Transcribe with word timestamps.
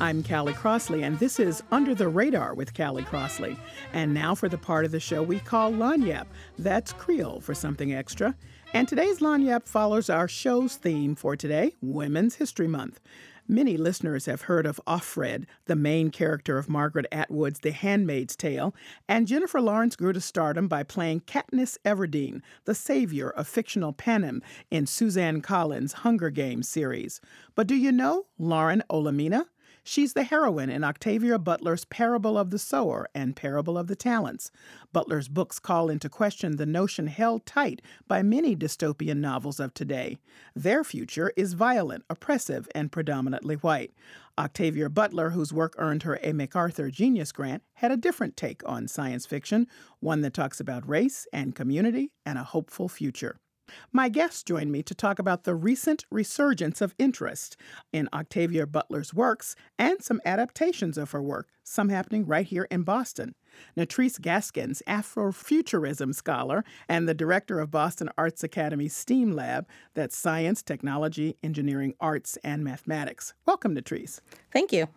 I'm 0.00 0.22
Callie 0.22 0.52
Crossley, 0.52 1.02
and 1.02 1.18
this 1.18 1.40
is 1.40 1.60
Under 1.72 1.92
the 1.92 2.06
Radar 2.06 2.54
with 2.54 2.72
Callie 2.72 3.02
Crossley. 3.02 3.56
And 3.92 4.14
now 4.14 4.32
for 4.32 4.48
the 4.48 4.56
part 4.56 4.84
of 4.84 4.92
the 4.92 5.00
show 5.00 5.24
we 5.24 5.40
call 5.40 5.72
Lagniappe. 5.72 6.28
That's 6.56 6.92
Creole 6.92 7.40
for 7.40 7.52
something 7.52 7.92
extra. 7.92 8.36
And 8.72 8.86
today's 8.86 9.18
Lagniappe 9.18 9.66
follows 9.66 10.08
our 10.08 10.28
show's 10.28 10.76
theme 10.76 11.16
for 11.16 11.34
today, 11.34 11.74
Women's 11.82 12.36
History 12.36 12.68
Month. 12.68 13.00
Many 13.48 13.76
listeners 13.76 14.26
have 14.26 14.42
heard 14.42 14.66
of 14.66 14.80
Offred, 14.86 15.46
the 15.64 15.74
main 15.74 16.10
character 16.10 16.58
of 16.58 16.68
Margaret 16.68 17.06
Atwood's 17.10 17.58
The 17.58 17.72
Handmaid's 17.72 18.36
Tale, 18.36 18.76
and 19.08 19.26
Jennifer 19.26 19.60
Lawrence 19.60 19.96
grew 19.96 20.12
to 20.12 20.20
stardom 20.20 20.68
by 20.68 20.84
playing 20.84 21.22
Katniss 21.22 21.76
Everdeen, 21.84 22.40
the 22.66 22.74
savior 22.74 23.30
of 23.30 23.48
fictional 23.48 23.92
Panem 23.92 24.42
in 24.70 24.86
Suzanne 24.86 25.40
Collins' 25.40 25.94
Hunger 25.94 26.30
Games 26.30 26.68
series. 26.68 27.20
But 27.56 27.66
do 27.66 27.74
you 27.74 27.90
know 27.90 28.26
Lauren 28.38 28.84
Olamina? 28.90 29.46
She's 29.90 30.12
the 30.12 30.24
heroine 30.24 30.68
in 30.68 30.84
Octavia 30.84 31.38
Butler's 31.38 31.86
Parable 31.86 32.36
of 32.36 32.50
the 32.50 32.58
Sower 32.58 33.08
and 33.14 33.34
Parable 33.34 33.78
of 33.78 33.86
the 33.86 33.96
Talents. 33.96 34.50
Butler's 34.92 35.28
books 35.28 35.58
call 35.58 35.88
into 35.88 36.10
question 36.10 36.56
the 36.56 36.66
notion 36.66 37.06
held 37.06 37.46
tight 37.46 37.80
by 38.06 38.22
many 38.22 38.54
dystopian 38.54 39.16
novels 39.16 39.58
of 39.58 39.72
today. 39.72 40.18
Their 40.54 40.84
future 40.84 41.32
is 41.38 41.54
violent, 41.54 42.04
oppressive, 42.10 42.68
and 42.74 42.92
predominantly 42.92 43.54
white. 43.54 43.94
Octavia 44.36 44.90
Butler, 44.90 45.30
whose 45.30 45.54
work 45.54 45.74
earned 45.78 46.02
her 46.02 46.20
a 46.22 46.34
MacArthur 46.34 46.90
Genius 46.90 47.32
Grant, 47.32 47.62
had 47.76 47.90
a 47.90 47.96
different 47.96 48.36
take 48.36 48.60
on 48.66 48.88
science 48.88 49.24
fiction, 49.24 49.66
one 50.00 50.20
that 50.20 50.34
talks 50.34 50.60
about 50.60 50.86
race 50.86 51.26
and 51.32 51.54
community 51.54 52.12
and 52.26 52.36
a 52.36 52.44
hopeful 52.44 52.90
future. 52.90 53.40
My 53.92 54.08
guests 54.08 54.42
join 54.42 54.70
me 54.70 54.82
to 54.82 54.94
talk 54.94 55.18
about 55.18 55.44
the 55.44 55.54
recent 55.54 56.04
resurgence 56.10 56.80
of 56.80 56.94
interest 56.98 57.56
in 57.92 58.08
Octavia 58.12 58.66
Butler's 58.66 59.14
works 59.14 59.54
and 59.78 60.02
some 60.02 60.20
adaptations 60.24 60.98
of 60.98 61.10
her 61.10 61.22
work, 61.22 61.48
some 61.64 61.88
happening 61.88 62.26
right 62.26 62.46
here 62.46 62.66
in 62.70 62.82
Boston. 62.82 63.34
Natrice 63.76 64.20
Gaskins, 64.20 64.82
Afrofuturism 64.86 66.14
scholar 66.14 66.64
and 66.88 67.08
the 67.08 67.14
director 67.14 67.60
of 67.60 67.70
Boston 67.70 68.08
Arts 68.16 68.44
Academy's 68.44 68.94
STEAM 68.94 69.32
Lab, 69.32 69.66
that's 69.94 70.16
science, 70.16 70.62
technology, 70.62 71.36
engineering, 71.42 71.94
arts, 72.00 72.38
and 72.44 72.62
mathematics. 72.64 73.34
Welcome, 73.46 73.74
Natrice. 73.74 74.20
Thank 74.52 74.72
you. 74.72 74.88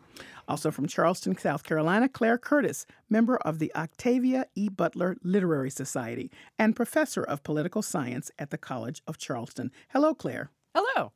Also 0.47 0.71
from 0.71 0.87
Charleston, 0.87 1.37
South 1.37 1.63
Carolina, 1.63 2.09
Claire 2.09 2.37
Curtis, 2.37 2.85
member 3.09 3.37
of 3.37 3.59
the 3.59 3.73
Octavia 3.75 4.45
E. 4.55 4.69
Butler 4.69 5.17
Literary 5.23 5.69
Society 5.69 6.31
and 6.57 6.75
professor 6.75 7.23
of 7.23 7.43
political 7.43 7.81
science 7.81 8.31
at 8.39 8.49
the 8.49 8.57
College 8.57 9.01
of 9.07 9.17
Charleston. 9.17 9.71
Hello, 9.89 10.13
Claire. 10.13 10.49
Hello. 10.75 11.11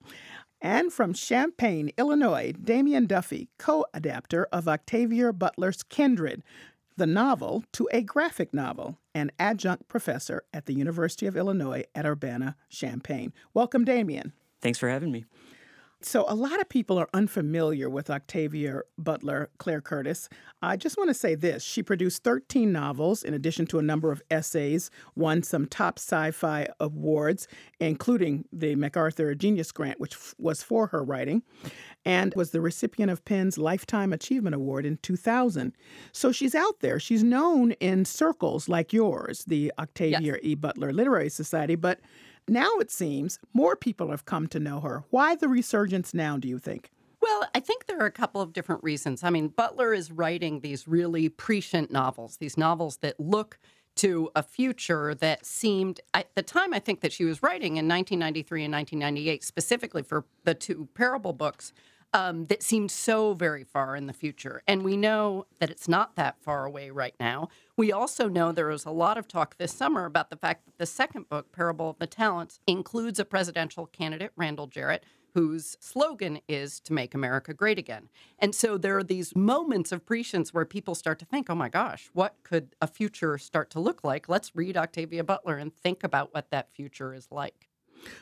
And 0.61 0.91
from 0.91 1.13
Champaign, 1.13 1.91
Illinois, 1.97 2.51
Damian 2.53 3.05
Duffy, 3.05 3.49
co 3.59 3.85
adapter 3.93 4.47
of 4.51 4.67
Octavia 4.67 5.31
Butler's 5.31 5.83
Kindred, 5.83 6.43
the 6.97 7.05
novel 7.05 7.63
to 7.73 7.87
a 7.91 8.01
graphic 8.01 8.53
novel, 8.53 8.97
and 9.13 9.31
adjunct 9.37 9.87
professor 9.87 10.43
at 10.53 10.65
the 10.65 10.73
University 10.73 11.27
of 11.27 11.35
Illinois 11.35 11.83
at 11.93 12.05
Urbana 12.05 12.55
Champaign. 12.69 13.33
Welcome, 13.53 13.85
Damian. 13.85 14.33
Thanks 14.61 14.79
for 14.79 14.89
having 14.89 15.11
me. 15.11 15.25
So, 16.05 16.23
a 16.27 16.35
lot 16.35 16.61
of 16.61 16.69
people 16.69 16.99
are 16.99 17.09
unfamiliar 17.15 17.89
with 17.89 18.11
Octavia 18.11 18.81
Butler, 18.95 19.49
Claire 19.57 19.81
Curtis. 19.81 20.29
I 20.61 20.77
just 20.77 20.97
want 20.97 21.09
to 21.09 21.15
say 21.15 21.33
this 21.33 21.63
she 21.63 21.81
produced 21.81 22.23
13 22.23 22.71
novels, 22.71 23.23
in 23.23 23.33
addition 23.33 23.65
to 23.67 23.79
a 23.79 23.81
number 23.81 24.11
of 24.11 24.21
essays, 24.29 24.91
won 25.15 25.41
some 25.41 25.65
top 25.65 25.97
sci 25.97 26.29
fi 26.29 26.67
awards, 26.79 27.47
including 27.79 28.45
the 28.53 28.75
MacArthur 28.75 29.33
Genius 29.33 29.71
Grant, 29.71 29.99
which 29.99 30.13
f- 30.13 30.35
was 30.37 30.61
for 30.61 30.85
her 30.87 31.03
writing, 31.03 31.41
and 32.05 32.35
was 32.35 32.51
the 32.51 32.61
recipient 32.61 33.09
of 33.09 33.25
PEN's 33.25 33.57
Lifetime 33.57 34.13
Achievement 34.13 34.53
Award 34.53 34.85
in 34.85 34.97
2000. 34.97 35.73
So, 36.11 36.31
she's 36.31 36.53
out 36.53 36.81
there. 36.81 36.99
She's 36.99 37.23
known 37.23 37.71
in 37.73 38.05
circles 38.05 38.69
like 38.69 38.93
yours, 38.93 39.43
the 39.45 39.73
Octavia 39.79 40.33
yes. 40.33 40.39
E. 40.43 40.53
Butler 40.53 40.93
Literary 40.93 41.29
Society, 41.29 41.73
but 41.73 41.99
now 42.47 42.69
it 42.79 42.91
seems 42.91 43.39
more 43.53 43.75
people 43.75 44.11
have 44.11 44.25
come 44.25 44.47
to 44.47 44.59
know 44.59 44.79
her. 44.81 45.03
Why 45.09 45.35
the 45.35 45.47
resurgence 45.47 46.13
now, 46.13 46.37
do 46.37 46.47
you 46.47 46.59
think? 46.59 46.91
Well, 47.21 47.47
I 47.55 47.59
think 47.59 47.87
there 47.87 47.99
are 47.99 48.05
a 48.05 48.11
couple 48.11 48.41
of 48.41 48.53
different 48.53 48.83
reasons. 48.83 49.23
I 49.23 49.31
mean, 49.31 49.47
Butler 49.47 49.93
is 49.93 50.11
writing 50.11 50.59
these 50.59 50.87
really 50.87 51.27
prescient 51.27 51.91
novels, 51.91 52.37
these 52.37 52.57
novels 52.57 52.97
that 52.97 53.19
look 53.19 53.57
to 53.95 54.29
a 54.35 54.43
future 54.43 55.15
that 55.15 55.45
seemed, 55.45 56.01
at 56.13 56.33
the 56.35 56.43
time 56.43 56.73
I 56.73 56.79
think 56.79 56.99
that 57.01 57.13
she 57.13 57.23
was 57.23 57.41
writing 57.41 57.77
in 57.77 57.87
1993 57.87 58.65
and 58.65 58.73
1998, 58.73 59.43
specifically 59.43 60.03
for 60.03 60.25
the 60.43 60.53
two 60.53 60.89
parable 60.93 61.33
books, 61.33 61.73
um, 62.15 62.45
that 62.45 62.63
seemed 62.63 62.91
so 62.91 63.33
very 63.33 63.65
far 63.65 63.93
in 63.93 64.07
the 64.07 64.13
future. 64.13 64.63
And 64.65 64.83
we 64.83 64.95
know 64.95 65.47
that 65.59 65.69
it's 65.69 65.89
not 65.89 66.15
that 66.15 66.37
far 66.39 66.63
away 66.63 66.89
right 66.89 67.13
now. 67.19 67.49
We 67.75 67.91
also 67.91 68.29
know 68.29 68.53
there 68.53 68.67
was 68.67 68.85
a 68.85 68.89
lot 68.91 69.17
of 69.17 69.27
talk 69.27 69.57
this 69.57 69.73
summer 69.73 70.05
about 70.05 70.29
the 70.29 70.37
fact 70.37 70.63
that 70.63 70.77
the 70.77 70.85
second 70.85 71.27
book, 71.27 71.51
Parable 71.51 71.89
of 71.89 71.99
the 71.99 72.07
Talents, 72.07 72.61
includes 72.67 73.19
a 73.19 73.25
presidential 73.25 73.85
candidate, 73.87 74.31
Randall 74.37 74.67
Jarrett, 74.67 75.03
whose 75.33 75.75
slogan 75.81 76.39
is 76.47 76.79
to 76.79 76.93
make 76.93 77.13
America 77.13 77.53
great 77.53 77.77
again. 77.77 78.07
And 78.39 78.55
so 78.55 78.77
there 78.77 78.97
are 78.97 79.03
these 79.03 79.35
moments 79.35 79.91
of 79.91 80.05
prescience 80.05 80.53
where 80.53 80.63
people 80.63 80.95
start 80.95 81.19
to 81.19 81.25
think, 81.25 81.49
oh 81.49 81.55
my 81.55 81.67
gosh, 81.67 82.09
what 82.13 82.35
could 82.43 82.77
a 82.81 82.87
future 82.87 83.37
start 83.37 83.69
to 83.71 83.81
look 83.81 84.05
like? 84.05 84.29
Let's 84.29 84.55
read 84.55 84.77
Octavia 84.77 85.25
Butler 85.25 85.57
and 85.57 85.75
think 85.75 86.01
about 86.01 86.33
what 86.33 86.49
that 86.51 86.71
future 86.73 87.13
is 87.13 87.27
like. 87.29 87.67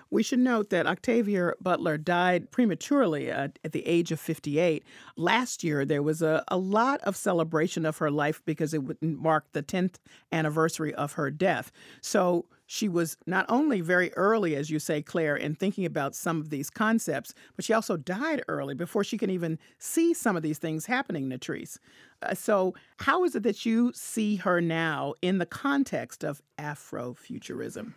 We 0.09 0.23
should 0.23 0.39
note 0.39 0.69
that 0.69 0.87
Octavia 0.87 1.53
Butler 1.61 1.97
died 1.97 2.51
prematurely 2.51 3.29
at, 3.29 3.59
at 3.63 3.71
the 3.71 3.85
age 3.85 4.11
of 4.11 4.19
58. 4.19 4.83
Last 5.15 5.63
year, 5.63 5.85
there 5.85 6.03
was 6.03 6.21
a, 6.21 6.43
a 6.47 6.57
lot 6.57 7.01
of 7.01 7.15
celebration 7.15 7.85
of 7.85 7.97
her 7.97 8.11
life 8.11 8.41
because 8.45 8.73
it 8.73 8.83
would 8.83 9.01
mark 9.01 9.45
the 9.53 9.63
10th 9.63 9.95
anniversary 10.31 10.93
of 10.93 11.13
her 11.13 11.31
death. 11.31 11.71
So 12.01 12.45
she 12.65 12.87
was 12.87 13.17
not 13.27 13.45
only 13.49 13.81
very 13.81 14.13
early, 14.13 14.55
as 14.55 14.69
you 14.69 14.79
say, 14.79 15.01
Claire, 15.01 15.35
in 15.35 15.55
thinking 15.55 15.85
about 15.85 16.15
some 16.15 16.39
of 16.39 16.49
these 16.49 16.69
concepts, 16.69 17.33
but 17.55 17.65
she 17.65 17.73
also 17.73 17.97
died 17.97 18.43
early 18.47 18.73
before 18.73 19.03
she 19.03 19.17
can 19.17 19.29
even 19.29 19.59
see 19.77 20.13
some 20.13 20.35
of 20.35 20.43
these 20.43 20.57
things 20.57 20.85
happening, 20.85 21.29
Natrice. 21.29 21.77
Uh, 22.21 22.33
so, 22.33 22.73
how 22.97 23.23
is 23.25 23.35
it 23.35 23.43
that 23.43 23.65
you 23.65 23.91
see 23.93 24.37
her 24.37 24.61
now 24.61 25.13
in 25.21 25.37
the 25.37 25.45
context 25.45 26.23
of 26.23 26.41
Afrofuturism? 26.57 27.93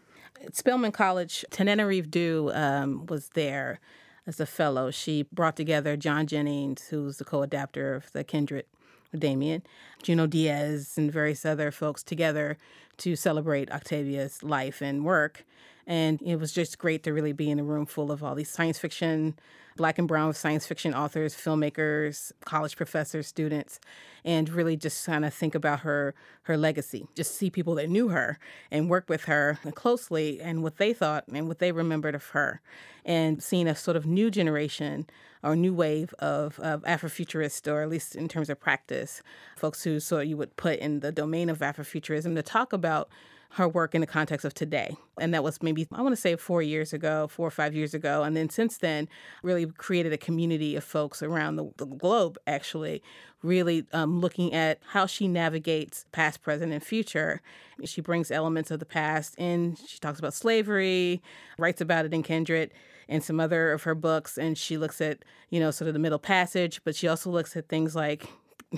Spelman 0.52 0.92
College, 0.92 1.44
Tananarive 1.50 2.10
Due 2.10 2.50
um, 2.54 3.06
was 3.06 3.30
there 3.30 3.80
as 4.26 4.40
a 4.40 4.46
fellow. 4.46 4.90
She 4.90 5.22
brought 5.32 5.56
together 5.56 5.96
John 5.96 6.26
Jennings, 6.26 6.88
who's 6.88 7.18
the 7.18 7.24
co-adapter 7.24 7.94
of 7.94 8.12
the 8.12 8.24
Kindred 8.24 8.66
with 9.12 9.20
Damian, 9.20 9.62
Junot 10.02 10.30
Diaz, 10.30 10.94
and 10.96 11.12
various 11.12 11.44
other 11.44 11.70
folks 11.70 12.02
together 12.02 12.58
to 12.98 13.16
celebrate 13.16 13.70
Octavia's 13.70 14.42
life 14.42 14.80
and 14.80 15.04
work. 15.04 15.44
And 15.86 16.20
it 16.22 16.36
was 16.36 16.52
just 16.52 16.78
great 16.78 17.02
to 17.04 17.12
really 17.12 17.32
be 17.32 17.50
in 17.50 17.58
a 17.58 17.64
room 17.64 17.86
full 17.86 18.10
of 18.10 18.22
all 18.22 18.34
these 18.34 18.50
science 18.50 18.78
fiction 18.78 19.36
black 19.76 19.98
and 19.98 20.08
brown 20.08 20.32
science 20.32 20.66
fiction 20.66 20.94
authors, 20.94 21.34
filmmakers, 21.34 22.32
college 22.44 22.76
professors, 22.76 23.26
students, 23.26 23.78
and 24.24 24.48
really 24.48 24.76
just 24.76 25.04
kind 25.06 25.24
of 25.24 25.32
think 25.32 25.54
about 25.54 25.80
her 25.80 26.14
her 26.42 26.56
legacy. 26.56 27.06
Just 27.14 27.36
see 27.36 27.50
people 27.50 27.74
that 27.76 27.88
knew 27.88 28.08
her 28.08 28.38
and 28.70 28.90
worked 28.90 29.08
with 29.08 29.24
her 29.24 29.58
closely 29.74 30.40
and 30.40 30.62
what 30.62 30.78
they 30.78 30.92
thought 30.92 31.24
and 31.32 31.46
what 31.48 31.58
they 31.58 31.72
remembered 31.72 32.14
of 32.14 32.26
her. 32.28 32.60
And 33.04 33.42
seeing 33.42 33.68
a 33.68 33.76
sort 33.76 33.96
of 33.96 34.06
new 34.06 34.30
generation 34.30 35.06
or 35.42 35.54
new 35.54 35.74
wave 35.74 36.12
of, 36.18 36.58
of 36.60 36.82
Afrofuturists, 36.82 37.70
or 37.70 37.82
at 37.82 37.88
least 37.88 38.16
in 38.16 38.26
terms 38.26 38.50
of 38.50 38.58
practice, 38.58 39.22
folks 39.56 39.84
who 39.84 40.00
sort 40.00 40.22
of 40.22 40.28
you 40.28 40.36
would 40.36 40.56
put 40.56 40.78
in 40.80 41.00
the 41.00 41.12
domain 41.12 41.48
of 41.48 41.58
Afrofuturism 41.58 42.34
to 42.34 42.42
talk 42.42 42.72
about 42.72 43.08
her 43.50 43.68
work 43.68 43.94
in 43.94 44.00
the 44.00 44.06
context 44.06 44.44
of 44.44 44.52
today. 44.52 44.96
And 45.18 45.32
that 45.32 45.42
was 45.42 45.62
maybe, 45.62 45.86
I 45.92 46.02
want 46.02 46.14
to 46.14 46.20
say 46.20 46.36
four 46.36 46.62
years 46.62 46.92
ago, 46.92 47.28
four 47.28 47.46
or 47.46 47.50
five 47.50 47.74
years 47.74 47.94
ago. 47.94 48.22
And 48.22 48.36
then 48.36 48.50
since 48.50 48.78
then, 48.78 49.08
really 49.42 49.66
created 49.66 50.12
a 50.12 50.18
community 50.18 50.76
of 50.76 50.84
folks 50.84 51.22
around 51.22 51.56
the, 51.56 51.70
the 51.76 51.86
globe, 51.86 52.38
actually, 52.46 53.02
really 53.42 53.86
um, 53.92 54.20
looking 54.20 54.52
at 54.52 54.80
how 54.88 55.06
she 55.06 55.28
navigates 55.28 56.04
past, 56.12 56.42
present, 56.42 56.72
and 56.72 56.82
future. 56.82 57.40
She 57.84 58.00
brings 58.00 58.30
elements 58.30 58.70
of 58.70 58.80
the 58.80 58.86
past 58.86 59.34
in. 59.38 59.76
She 59.86 59.98
talks 59.98 60.18
about 60.18 60.34
slavery, 60.34 61.22
writes 61.58 61.80
about 61.80 62.04
it 62.04 62.12
in 62.12 62.22
Kindred 62.22 62.72
and 63.08 63.22
some 63.22 63.38
other 63.38 63.72
of 63.72 63.84
her 63.84 63.94
books. 63.94 64.36
And 64.36 64.58
she 64.58 64.76
looks 64.76 65.00
at, 65.00 65.24
you 65.50 65.60
know, 65.60 65.70
sort 65.70 65.88
of 65.88 65.94
the 65.94 66.00
Middle 66.00 66.18
Passage, 66.18 66.80
but 66.84 66.96
she 66.96 67.08
also 67.08 67.30
looks 67.30 67.56
at 67.56 67.68
things 67.68 67.94
like 67.94 68.28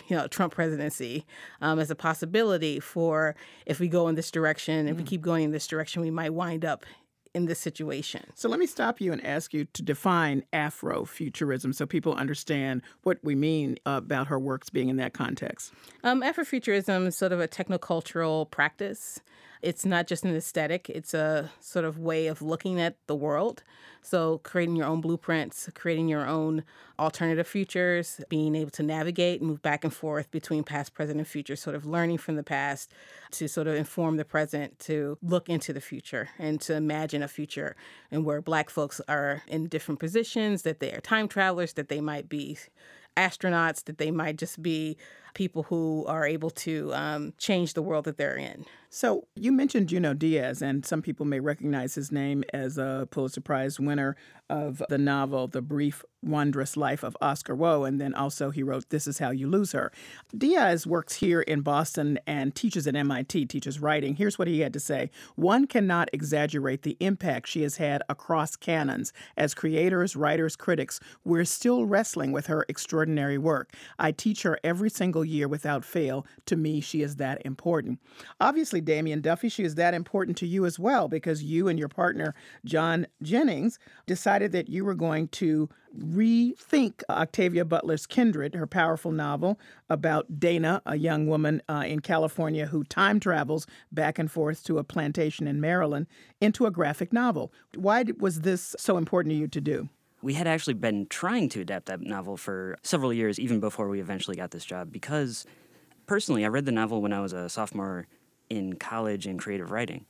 you 0.09 0.17
know 0.17 0.27
Trump 0.27 0.55
presidency 0.55 1.27
um, 1.61 1.79
as 1.79 1.91
a 1.91 1.95
possibility 1.95 2.81
for 2.81 3.35
if 3.67 3.81
we 3.81 3.89
go 3.89 4.09
in 4.09 4.15
this 4.15 4.31
direction, 4.31 4.89
if 4.89 4.97
we 4.97 5.03
keep 5.03 5.21
going 5.21 5.45
in 5.45 5.51
this 5.51 5.67
direction, 5.67 6.03
we 6.03 6.11
might 6.11 6.33
wind 6.33 6.65
up 6.65 6.85
in 7.35 7.47
this 7.47 7.59
situation. 7.59 8.25
So 8.35 8.49
let 8.49 8.59
me 8.59 8.67
stop 8.67 9.01
you 9.01 9.13
and 9.13 9.25
ask 9.25 9.53
you 9.53 9.67
to 9.67 9.83
define 9.83 10.45
Afrofuturism 10.53 11.75
so 11.75 11.87
people 11.87 12.15
understand 12.15 12.83
what 13.03 13.19
we 13.23 13.35
mean 13.35 13.79
about 13.87 14.27
her 14.29 14.39
works 14.39 14.71
being 14.71 14.89
in 14.89 14.97
that 14.97 15.13
context. 15.13 15.73
Um, 16.05 16.23
Afrofuturism 16.23 17.07
is 17.07 17.17
sort 17.17 17.33
of 17.33 17.41
a 17.41 17.49
technocultural 17.49 18.51
practice. 18.51 19.21
It's 19.63 19.85
not 19.85 20.07
just 20.07 20.25
an 20.25 20.35
aesthetic, 20.35 20.89
it's 20.91 21.15
a 21.15 21.51
sort 21.61 21.85
of 21.85 21.99
way 21.99 22.27
of 22.27 22.43
looking 22.43 22.81
at 22.81 22.97
the 23.07 23.17
world. 23.17 23.63
So, 24.01 24.39
creating 24.39 24.77
your 24.77 24.87
own 24.87 25.01
blueprints, 25.01 25.69
creating 25.75 26.09
your 26.09 26.27
own 26.27 26.65
alternative 26.99 27.47
futures, 27.47 28.21
being 28.29 28.55
able 28.55 28.71
to 28.71 28.83
navigate, 28.83 29.43
move 29.43 29.61
back 29.61 29.85
and 29.85 29.93
forth 29.93 30.31
between 30.31 30.65
past, 30.65 30.95
present, 30.95 31.19
and 31.19 31.27
future, 31.27 31.57
sort 31.57 31.77
of 31.77 31.85
learning 31.85 32.19
from 32.19 32.37
the 32.37 32.43
past 32.43 32.93
to 33.33 33.49
sort 33.49 33.67
of 33.67 33.75
inform 33.75 34.17
the 34.17 34.25
present, 34.25 34.79
to 34.81 35.19
look 35.23 35.49
into 35.49 35.73
the 35.73 35.81
future 35.81 36.31
and 36.39 36.61
to 36.63 36.75
imagine 36.75 37.23
a 37.23 37.29
future 37.29 37.77
and 38.11 38.25
where 38.25 38.41
Black 38.41 38.71
folks 38.71 39.01
are 39.09 39.43
in 39.49 39.67
different 39.67 40.01
positions, 40.01 40.63
that 40.63 40.81
they 40.81 40.93
are 40.93 41.01
time 41.01 41.29
travelers, 41.29 41.73
that 41.75 41.89
they 41.89 42.01
might 42.01 42.29
be 42.29 42.57
astronauts, 43.19 43.85
that 43.85 43.99
they 43.99 44.11
might 44.11 44.37
just 44.37 44.63
be 44.63 44.97
people 45.35 45.65
who 45.65 46.05
are 46.07 46.27
able 46.27 46.51
to 46.51 46.93
um, 46.95 47.33
change 47.39 47.75
the 47.75 47.83
world 47.83 48.05
that 48.05 48.17
they're 48.17 48.37
in. 48.37 48.65
So 48.91 49.27
you 49.35 49.53
mentioned 49.53 49.89
Junot 49.89 50.19
Diaz, 50.19 50.63
and 50.63 50.85
some 50.87 51.03
people 51.03 51.27
may 51.27 51.41
recognize 51.41 51.95
his 51.95 52.11
name 52.11 52.43
as 52.53 52.79
a 52.79 53.07
Pulitzer 53.11 53.41
Prize 53.41 53.79
winner 53.79 54.17
of 54.49 54.83
the 54.89 54.99
novel 54.99 55.47
The 55.47 55.63
Brief 55.63 56.05
Wondrous 56.23 56.77
Life 56.77 57.03
of 57.03 57.17
Oscar 57.21 57.57
Wao, 57.57 57.87
and 57.87 58.01
then 58.01 58.15
also 58.15 58.51
he 58.51 58.63
wrote 58.63 58.89
This 58.91 59.07
Is 59.07 59.19
How 59.19 59.31
You 59.31 59.49
Lose 59.49 59.73
Her. 59.73 59.93
Diaz 60.37 60.87
works 60.87 61.17
here 61.17 61.41
in 61.43 61.61
Boston 61.61 62.19
and 62.27 62.55
teaches 62.55 62.87
at 62.87 62.97
MIT, 62.97 63.47
teaches 63.47 63.81
writing. 63.81 64.17
Here's 64.17 64.39
what 64.39 64.49
he 64.49 64.61
had 64.61 64.73
to 64.73 64.81
say 64.81 65.11
One 65.37 65.67
cannot 65.67 66.09
exaggerate 66.13 66.83
the 66.83 66.97
impact 67.01 67.49
she 67.49 67.63
has 67.63 67.77
had 67.77 68.03
across 68.09 68.57
canons. 68.57 69.13
As 69.37 69.55
creators, 69.55 70.17
writers, 70.17 70.57
critics, 70.57 71.01
we're 71.25 71.45
still 71.45 71.87
wrestling 71.87 72.33
with 72.33 72.47
her 72.47 72.65
extraordinary 72.69 73.39
work. 73.39 73.73
I 73.99 74.13
teach 74.13 74.43
her 74.43 74.59
every 74.65 74.91
single 74.91 75.25
year 75.25 75.49
without 75.49 75.85
fail. 75.85 76.27
To 76.47 76.57
me, 76.57 76.81
she 76.81 77.03
is 77.03 77.17
that 77.17 77.45
important. 77.45 78.01
Obviously, 78.41 78.81
Damian 78.81 79.21
Duffy, 79.21 79.49
she 79.49 79.65
is 79.65 79.77
that 79.77 79.95
important 79.95 80.37
to 80.39 80.47
you 80.47 80.67
as 80.67 80.79
well 80.79 81.09
because 81.09 81.43
you 81.43 81.69
and 81.69 81.79
your 81.79 81.89
partner, 81.89 82.35
John 82.65 83.07
Jennings, 83.23 83.79
decided 84.07 84.53
that 84.53 84.69
you 84.69 84.85
were 84.85 84.95
going 84.95 85.29
to 85.29 85.69
rethink 85.97 87.03
Octavia 87.09 87.65
Butler's 87.65 88.07
Kindred, 88.07 88.55
her 88.55 88.67
powerful 88.67 89.11
novel 89.11 89.59
about 89.89 90.41
Dana, 90.41 90.83
a 90.85 90.97
young 90.97 91.27
woman 91.27 91.63
uh, 91.69 91.85
in 91.87 92.01
California 92.01 92.67
who 92.67 92.85
time 92.85 93.21
travels 93.21 93.67
back 93.93 94.19
and 94.19 94.31
forth 94.31 94.65
to 94.65 94.79
a 94.79 94.85
plantation 94.85 95.47
in 95.47 95.61
Maryland, 95.61 96.07
into 96.41 96.67
a 96.67 96.71
graphic 96.71 97.13
novel. 97.13 97.53
Why 97.75 98.05
was 98.19 98.41
this 98.41 98.75
so 98.79 98.97
important 98.97 99.33
to 99.33 99.37
you 99.37 99.49
to 99.49 99.61
do? 99.61 99.89
We 100.21 100.35
had 100.35 100.47
actually 100.47 100.75
been 100.75 101.07
trying 101.07 101.49
to 101.51 101.61
adapt 101.61 101.87
that 101.87 102.01
novel 102.01 102.37
for 102.37 102.77
several 102.83 103.13
years, 103.13 103.39
even 103.39 103.61
before 103.61 103.89
we 103.89 104.01
eventually 104.01 104.37
got 104.37 104.51
this 104.51 104.65
job, 104.65 104.91
because 104.91 105.47
personally, 106.07 106.45
I 106.45 106.49
read 106.49 106.65
the 106.65 106.73
novel 106.73 107.01
when 107.01 107.13
I 107.13 107.21
was 107.21 107.33
a 107.33 107.49
sophomore 107.49 108.07
in 108.51 108.75
college 108.75 109.27
in 109.27 109.39
creative 109.39 109.71
writing. 109.71 110.07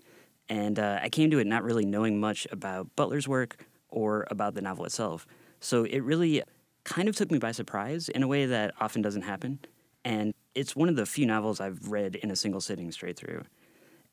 And 0.49 0.79
uh, 0.79 1.01
I 1.03 1.11
came 1.11 1.31
to 1.31 1.39
it 1.39 1.47
not 1.47 1.63
really 1.63 1.85
knowing 1.85 2.19
much 2.21 2.47
about 2.51 2.95
Butler's 2.97 3.29
work 3.29 3.67
or 3.91 4.27
about 4.31 4.55
the 4.55 4.63
novel 4.63 4.87
itself. 4.87 5.27
So 5.61 5.85
it 5.85 6.01
really 6.01 6.43
kind 6.85 7.09
of 7.09 7.17
took 7.17 7.31
me 7.31 7.39
by 7.39 7.53
surprise 7.53 8.09
in 8.09 8.23
a 8.23 8.29
way 8.29 8.47
that 8.47 8.75
often 8.81 9.03
doesn't 9.03 9.23
happen. 9.23 9.59
And 10.05 10.33
it's 10.55 10.75
one 10.75 10.89
of 10.89 10.97
the 10.97 11.07
few 11.07 11.27
novels 11.27 11.61
I've 11.61 11.89
read 11.89 12.17
in 12.17 12.31
a 12.31 12.37
single 12.37 12.61
sitting 12.61 12.91
straight 12.93 13.17
through. 13.17 13.43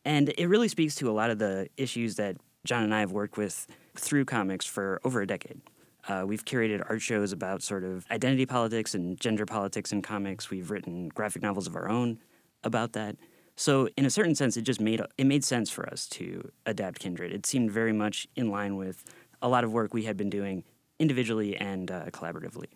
And 0.04 0.34
it 0.38 0.48
really 0.48 0.68
speaks 0.68 0.96
to 0.96 1.10
a 1.10 1.14
lot 1.14 1.30
of 1.30 1.40
the 1.40 1.70
issues 1.78 2.16
that 2.18 2.38
John 2.66 2.84
and 2.84 2.94
I 2.94 3.00
have 3.00 3.12
worked 3.12 3.38
with 3.38 3.68
through 3.96 4.26
comics 4.26 4.66
for 4.66 5.00
over 5.04 5.22
a 5.22 5.28
decade. 5.28 5.62
Uh, 6.08 6.24
we've 6.28 6.46
curated 6.46 6.84
art 6.88 7.02
shows 7.02 7.32
about 7.32 7.64
sort 7.64 7.84
of 7.84 8.06
identity 8.12 8.46
politics 8.46 8.94
and 8.94 9.20
gender 9.20 9.46
politics 9.46 9.92
in 9.92 10.02
comics. 10.02 10.52
We've 10.52 10.70
written 10.70 11.10
graphic 11.10 11.42
novels 11.42 11.66
of 11.66 11.76
our 11.76 11.90
own 11.90 12.20
about 12.64 12.94
that. 12.94 13.16
So, 13.56 13.88
in 13.96 14.06
a 14.06 14.10
certain 14.10 14.36
sense, 14.36 14.58
it 14.58 14.64
just 14.64 14.82
made 14.82 15.02
it 15.18 15.26
made 15.26 15.44
sense 15.44 15.72
for 15.72 15.88
us 15.90 16.08
to 16.10 16.52
adapt 16.66 17.00
Kindred. 17.00 17.32
It 17.32 17.46
seemed 17.46 17.72
very 17.72 17.94
much 17.94 18.28
in 18.36 18.52
line 18.52 18.76
with 18.76 19.06
a 19.42 19.48
lot 19.48 19.64
of 19.64 19.72
work 19.72 19.94
we 19.94 20.04
had 20.04 20.18
been 20.18 20.30
doing 20.30 20.64
individually 21.00 21.56
and 21.58 21.92
uh, 21.92 22.06
collaboratively. 22.06 22.68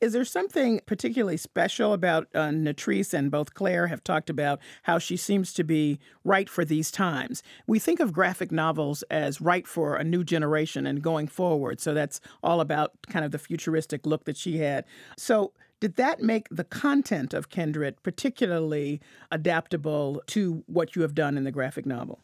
Is 0.00 0.14
there 0.14 0.24
something 0.24 0.80
particularly 0.86 1.36
special 1.36 1.92
about 1.92 2.26
uh, 2.34 2.48
Natrice 2.48 3.12
and 3.12 3.30
both 3.30 3.52
Claire 3.52 3.88
have 3.88 4.02
talked 4.02 4.30
about 4.30 4.58
how 4.84 4.98
she 4.98 5.16
seems 5.16 5.52
to 5.52 5.62
be 5.62 5.98
right 6.24 6.48
for 6.48 6.64
these 6.64 6.90
times? 6.90 7.42
We 7.66 7.78
think 7.78 8.00
of 8.00 8.12
graphic 8.12 8.50
novels 8.50 9.02
as 9.10 9.42
right 9.42 9.66
for 9.66 9.96
a 9.96 10.04
new 10.04 10.24
generation 10.24 10.86
and 10.86 11.02
going 11.02 11.28
forward. 11.28 11.80
So 11.80 11.92
that's 11.92 12.20
all 12.42 12.62
about 12.62 12.92
kind 13.08 13.26
of 13.26 13.30
the 13.30 13.38
futuristic 13.38 14.06
look 14.06 14.24
that 14.24 14.38
she 14.38 14.58
had. 14.58 14.86
So 15.18 15.52
did 15.80 15.96
that 15.96 16.22
make 16.22 16.46
the 16.50 16.64
content 16.64 17.34
of 17.34 17.50
Kindred 17.50 18.02
particularly 18.02 19.02
adaptable 19.30 20.22
to 20.28 20.64
what 20.66 20.96
you 20.96 21.02
have 21.02 21.14
done 21.14 21.36
in 21.36 21.44
the 21.44 21.52
graphic 21.52 21.84
novel? 21.84 22.20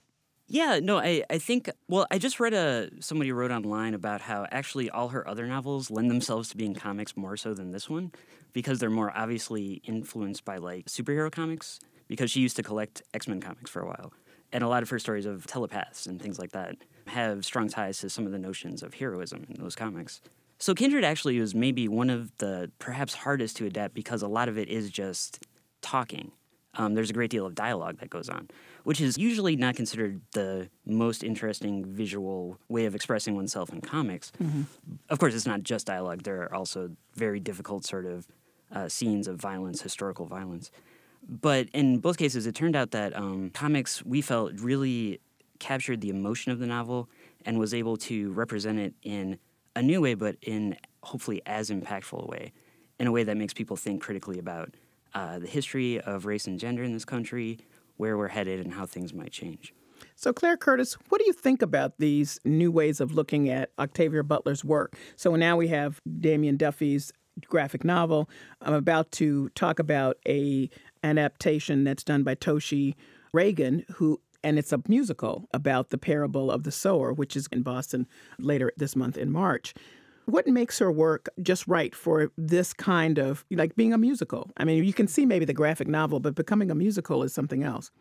Yeah, 0.48 0.78
no, 0.80 0.98
I, 0.98 1.24
I 1.28 1.38
think, 1.38 1.68
well, 1.88 2.06
I 2.10 2.18
just 2.18 2.38
read 2.38 2.54
a, 2.54 2.90
somebody 3.00 3.32
wrote 3.32 3.50
online 3.50 3.94
about 3.94 4.20
how 4.20 4.46
actually 4.52 4.88
all 4.88 5.08
her 5.08 5.26
other 5.26 5.46
novels 5.46 5.90
lend 5.90 6.08
themselves 6.08 6.50
to 6.50 6.56
being 6.56 6.74
comics 6.74 7.16
more 7.16 7.36
so 7.36 7.52
than 7.52 7.72
this 7.72 7.90
one 7.90 8.12
because 8.52 8.78
they're 8.78 8.88
more 8.88 9.12
obviously 9.16 9.82
influenced 9.84 10.44
by 10.44 10.58
like 10.58 10.86
superhero 10.86 11.32
comics 11.32 11.80
because 12.06 12.30
she 12.30 12.40
used 12.40 12.54
to 12.56 12.62
collect 12.62 13.02
X 13.12 13.26
Men 13.26 13.40
comics 13.40 13.70
for 13.70 13.82
a 13.82 13.86
while. 13.86 14.12
And 14.52 14.62
a 14.62 14.68
lot 14.68 14.84
of 14.84 14.90
her 14.90 15.00
stories 15.00 15.26
of 15.26 15.46
telepaths 15.48 16.06
and 16.06 16.22
things 16.22 16.38
like 16.38 16.52
that 16.52 16.76
have 17.08 17.44
strong 17.44 17.68
ties 17.68 17.98
to 17.98 18.08
some 18.08 18.24
of 18.24 18.30
the 18.30 18.38
notions 18.38 18.84
of 18.84 18.94
heroism 18.94 19.44
in 19.50 19.60
those 19.60 19.74
comics. 19.74 20.20
So 20.58 20.74
Kindred 20.74 21.04
actually 21.04 21.40
was 21.40 21.54
maybe 21.56 21.88
one 21.88 22.08
of 22.08 22.30
the 22.38 22.70
perhaps 22.78 23.14
hardest 23.14 23.56
to 23.56 23.66
adapt 23.66 23.94
because 23.94 24.22
a 24.22 24.28
lot 24.28 24.48
of 24.48 24.56
it 24.56 24.68
is 24.68 24.90
just 24.90 25.44
talking. 25.82 26.30
Um, 26.74 26.94
there's 26.94 27.10
a 27.10 27.14
great 27.14 27.30
deal 27.30 27.46
of 27.46 27.54
dialogue 27.54 27.98
that 27.98 28.10
goes 28.10 28.28
on 28.28 28.48
which 28.86 29.00
is 29.00 29.18
usually 29.18 29.56
not 29.56 29.74
considered 29.74 30.20
the 30.30 30.68
most 30.84 31.24
interesting 31.24 31.84
visual 31.84 32.56
way 32.68 32.84
of 32.84 32.94
expressing 32.94 33.34
oneself 33.34 33.72
in 33.72 33.80
comics. 33.80 34.30
Mm-hmm. 34.40 34.62
Of 35.08 35.18
course, 35.18 35.34
it's 35.34 35.44
not 35.44 35.64
just 35.64 35.88
dialogue, 35.88 36.22
there 36.22 36.40
are 36.42 36.54
also 36.54 36.92
very 37.16 37.40
difficult 37.40 37.84
sort 37.84 38.06
of 38.06 38.28
uh, 38.70 38.88
scenes 38.88 39.26
of 39.26 39.40
violence, 39.40 39.82
historical 39.82 40.26
violence. 40.26 40.70
But 41.28 41.68
in 41.72 41.98
both 41.98 42.16
cases, 42.16 42.46
it 42.46 42.54
turned 42.54 42.76
out 42.76 42.92
that 42.92 43.16
um, 43.16 43.50
comics, 43.50 44.04
we 44.04 44.20
felt, 44.20 44.52
really 44.60 45.18
captured 45.58 46.00
the 46.00 46.10
emotion 46.10 46.52
of 46.52 46.60
the 46.60 46.66
novel 46.68 47.08
and 47.44 47.58
was 47.58 47.74
able 47.74 47.96
to 47.96 48.30
represent 48.34 48.78
it 48.78 48.94
in 49.02 49.40
a 49.74 49.82
new 49.82 50.00
way, 50.00 50.14
but 50.14 50.36
in 50.42 50.76
hopefully 51.02 51.42
as 51.44 51.70
impactful 51.70 52.22
a 52.22 52.26
way, 52.28 52.52
in 53.00 53.08
a 53.08 53.10
way 53.10 53.24
that 53.24 53.36
makes 53.36 53.52
people 53.52 53.76
think 53.76 54.00
critically 54.00 54.38
about 54.38 54.72
uh, 55.12 55.40
the 55.40 55.48
history 55.48 56.00
of 56.02 56.24
race 56.24 56.46
and 56.46 56.60
gender 56.60 56.84
in 56.84 56.92
this 56.92 57.04
country, 57.04 57.58
where 57.96 58.16
we're 58.16 58.28
headed 58.28 58.60
and 58.60 58.74
how 58.74 58.86
things 58.86 59.12
might 59.12 59.32
change. 59.32 59.74
So, 60.14 60.32
Claire 60.32 60.56
Curtis, 60.56 60.96
what 61.08 61.20
do 61.20 61.26
you 61.26 61.32
think 61.32 61.62
about 61.62 61.98
these 61.98 62.38
new 62.44 62.70
ways 62.70 63.00
of 63.00 63.12
looking 63.12 63.48
at 63.48 63.70
Octavia 63.78 64.22
Butler's 64.22 64.64
work? 64.64 64.96
So 65.16 65.34
now 65.36 65.56
we 65.56 65.68
have 65.68 66.00
Damian 66.20 66.56
Duffy's 66.56 67.12
graphic 67.46 67.84
novel. 67.84 68.28
I'm 68.60 68.74
about 68.74 69.12
to 69.12 69.50
talk 69.50 69.78
about 69.78 70.16
a 70.26 70.70
adaptation 71.02 71.84
that's 71.84 72.04
done 72.04 72.22
by 72.22 72.34
Toshi 72.34 72.94
Reagon, 73.34 73.88
who 73.92 74.20
and 74.42 74.58
it's 74.60 74.72
a 74.72 74.80
musical 74.86 75.48
about 75.52 75.90
the 75.90 75.98
parable 75.98 76.52
of 76.52 76.62
the 76.62 76.70
sower, 76.70 77.12
which 77.12 77.36
is 77.36 77.48
in 77.50 77.62
Boston 77.62 78.06
later 78.38 78.72
this 78.76 78.94
month 78.94 79.16
in 79.16 79.32
March. 79.32 79.74
What 80.26 80.46
makes 80.48 80.80
her 80.80 80.90
work 80.90 81.28
just 81.40 81.66
right 81.68 81.94
for 81.94 82.32
this 82.36 82.72
kind 82.72 83.18
of 83.18 83.44
like 83.50 83.76
being 83.76 83.92
a 83.92 83.98
musical? 83.98 84.50
I 84.56 84.64
mean, 84.64 84.82
you 84.84 84.92
can 84.92 85.06
see 85.06 85.24
maybe 85.24 85.44
the 85.44 85.54
graphic 85.54 85.86
novel, 85.86 86.18
but 86.18 86.34
becoming 86.34 86.70
a 86.70 86.74
musical 86.74 87.22
is 87.22 87.32
something 87.32 87.62
else. 87.62 87.92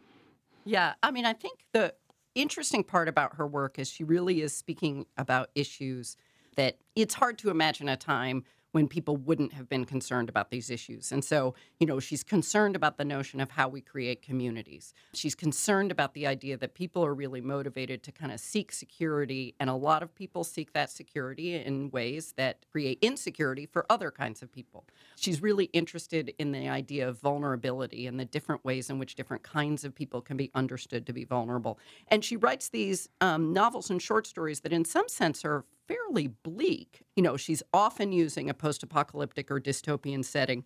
Yeah, 0.66 0.96
I 1.04 1.12
mean, 1.12 1.26
I 1.26 1.34
think 1.34 1.60
the 1.72 1.94
interesting 2.34 2.84
part 2.84 3.08
about 3.08 3.36
her 3.36 3.46
work 3.46 3.78
is 3.78 3.90
she 3.90 4.04
really 4.04 4.42
is 4.42 4.56
speaking 4.56 5.06
about 5.18 5.50
issues 5.54 6.18
that 6.56 6.80
it's 6.96 7.14
hard 7.14 7.38
to 7.40 7.52
imagine 7.52 7.88
a 7.88 7.96
time 7.96 8.44
when 8.76 8.90
people 8.90 9.16
wouldn't 9.16 9.54
have 9.54 9.70
been 9.70 9.86
concerned 9.86 10.28
about 10.28 10.52
these 10.52 10.70
issues. 10.70 11.14
And 11.14 11.24
so, 11.24 11.56
you 11.80 11.88
know, 11.88 11.98
she's 12.02 12.26
concerned 12.26 12.76
about 12.76 12.98
the 12.98 13.06
notion 13.06 13.40
of 13.40 13.52
how 13.52 13.70
we 13.70 13.80
create 13.80 14.22
communities. 14.22 14.94
She's 15.14 15.34
concerned 15.34 15.94
about 15.94 16.14
the 16.14 16.28
idea 16.28 16.58
that 16.58 16.74
people 16.74 17.06
are 17.06 17.14
really 17.14 17.40
motivated 17.40 18.04
to 18.04 18.12
kind 18.12 18.34
of 18.34 18.40
seek 18.42 18.74
security, 18.74 19.56
and 19.62 19.70
a 19.70 19.76
lot 19.76 20.04
of 20.04 20.14
people 20.14 20.44
seek 20.44 20.74
that 20.74 20.90
security 20.90 21.56
in 21.56 21.90
ways 21.92 22.34
that 22.36 22.66
create 22.70 23.00
insecurity 23.02 23.66
for 23.66 23.86
other 23.90 24.12
kinds 24.12 24.42
of 24.42 24.52
people. 24.52 24.84
She's 25.16 25.42
really 25.42 25.70
interested 25.72 26.34
in 26.38 26.52
the 26.52 26.68
idea 26.68 27.08
of 27.08 27.18
vulnerability 27.20 28.08
and 28.08 28.20
the 28.20 28.26
different 28.26 28.66
ways 28.66 28.90
in 28.90 29.00
which 29.00 29.16
different 29.16 29.44
kinds 29.44 29.86
of 29.86 29.96
people 29.96 30.20
can 30.20 30.36
be 30.36 30.52
understood 30.54 31.06
to 31.06 31.14
be 31.14 31.24
vulnerable. 31.24 31.80
And 32.10 32.26
she 32.26 32.36
writes 32.36 32.68
these 32.68 33.08
um, 33.22 33.54
novels 33.54 33.90
and 33.90 34.02
short 34.02 34.28
stories 34.28 34.60
that, 34.60 34.74
in 34.74 34.84
some 34.84 35.08
sense, 35.08 35.46
are 35.46 35.64
fairly 35.88 36.28
bleak. 36.28 37.04
You 37.16 37.24
know, 37.24 37.38
she's 37.38 37.64
often 37.74 38.12
using 38.12 38.50
a 38.50 38.54
post 38.54 38.84
apocalyptic 38.84 39.50
or 39.52 39.60
dystopian 39.60 40.24
setting. 40.26 40.66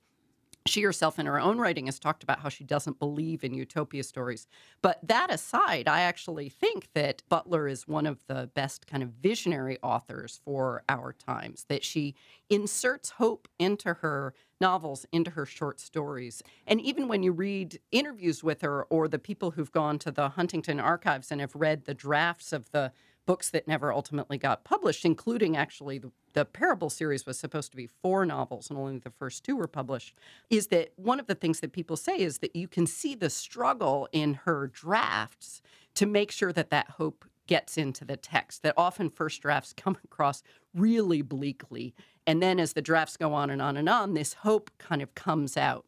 she 0.69 0.81
herself 0.81 1.19
in 1.19 1.25
her 1.25 1.39
own 1.39 1.57
writing 1.57 1.85
has 1.87 1.99
talked 1.99 2.23
about 2.23 2.39
how 2.39 2.49
she 2.49 2.63
doesn't 2.63 2.99
believe 2.99 3.43
in 3.43 3.53
utopia 3.53 4.03
stories. 4.03 4.47
But 4.81 4.99
that 5.03 5.33
aside, 5.33 5.87
I 5.87 6.01
actually 6.01 6.49
think 6.49 6.89
that 6.93 7.23
Butler 7.29 7.67
is 7.67 7.87
one 7.87 8.05
of 8.05 8.25
the 8.27 8.49
best 8.53 8.87
kind 8.87 9.03
of 9.03 9.09
visionary 9.09 9.77
authors 9.81 10.39
for 10.43 10.83
our 10.89 11.13
times, 11.13 11.65
that 11.69 11.83
she 11.83 12.15
inserts 12.49 13.11
hope 13.11 13.47
into 13.57 13.95
her 13.95 14.33
novels, 14.61 15.05
into 15.11 15.31
her 15.31 15.45
short 15.45 15.79
stories. 15.79 16.43
And 16.67 16.81
even 16.81 17.07
when 17.07 17.23
you 17.23 17.31
read 17.31 17.79
interviews 17.91 18.43
with 18.43 18.61
her 18.61 18.83
or 18.85 19.07
the 19.07 19.19
people 19.19 19.51
who've 19.51 19.71
gone 19.71 19.97
to 19.99 20.11
the 20.11 20.29
Huntington 20.29 20.79
archives 20.79 21.31
and 21.31 21.39
have 21.41 21.55
read 21.55 21.85
the 21.85 21.93
drafts 21.93 22.51
of 22.51 22.69
the 22.71 22.91
books 23.29 23.51
that 23.51 23.67
never 23.67 23.93
ultimately 23.93 24.39
got 24.39 24.63
published, 24.63 25.05
including 25.05 25.55
actually 25.55 25.99
the, 25.99 26.11
the, 26.33 26.43
Parable 26.43 26.89
series 26.89 27.27
was 27.27 27.37
supposed 27.37 27.69
to 27.69 27.77
be 27.77 27.85
four 27.85 28.25
novels 28.25 28.71
and 28.71 28.79
only 28.79 28.97
the 28.97 29.11
first 29.11 29.43
two 29.43 29.55
were 29.55 29.67
published, 29.67 30.15
is 30.49 30.65
that 30.69 30.91
one 30.95 31.19
of 31.19 31.27
the 31.27 31.35
things 31.35 31.59
that 31.59 31.71
people 31.71 31.95
say 31.95 32.17
is 32.17 32.39
that 32.39 32.55
you 32.55 32.67
can 32.67 32.87
see 32.87 33.13
the 33.13 33.29
struggle 33.29 34.09
in 34.11 34.33
her 34.45 34.65
drafts 34.65 35.61
to 35.93 36.07
make 36.07 36.31
sure 36.31 36.51
that 36.51 36.71
that 36.71 36.89
hope 36.97 37.23
gets 37.45 37.77
into 37.77 38.03
the 38.03 38.17
text, 38.17 38.63
that 38.63 38.73
often 38.75 39.11
first 39.11 39.43
drafts 39.43 39.73
come 39.77 39.95
across 40.03 40.41
really 40.73 41.21
bleakly. 41.21 41.93
And 42.25 42.41
then 42.41 42.59
as 42.59 42.73
the 42.73 42.81
drafts 42.81 43.15
go 43.15 43.35
on 43.35 43.51
and 43.51 43.61
on 43.61 43.77
and 43.77 43.87
on, 43.87 44.15
this 44.15 44.33
hope 44.33 44.71
kind 44.79 45.03
of 45.03 45.13
comes 45.13 45.55
out. 45.55 45.85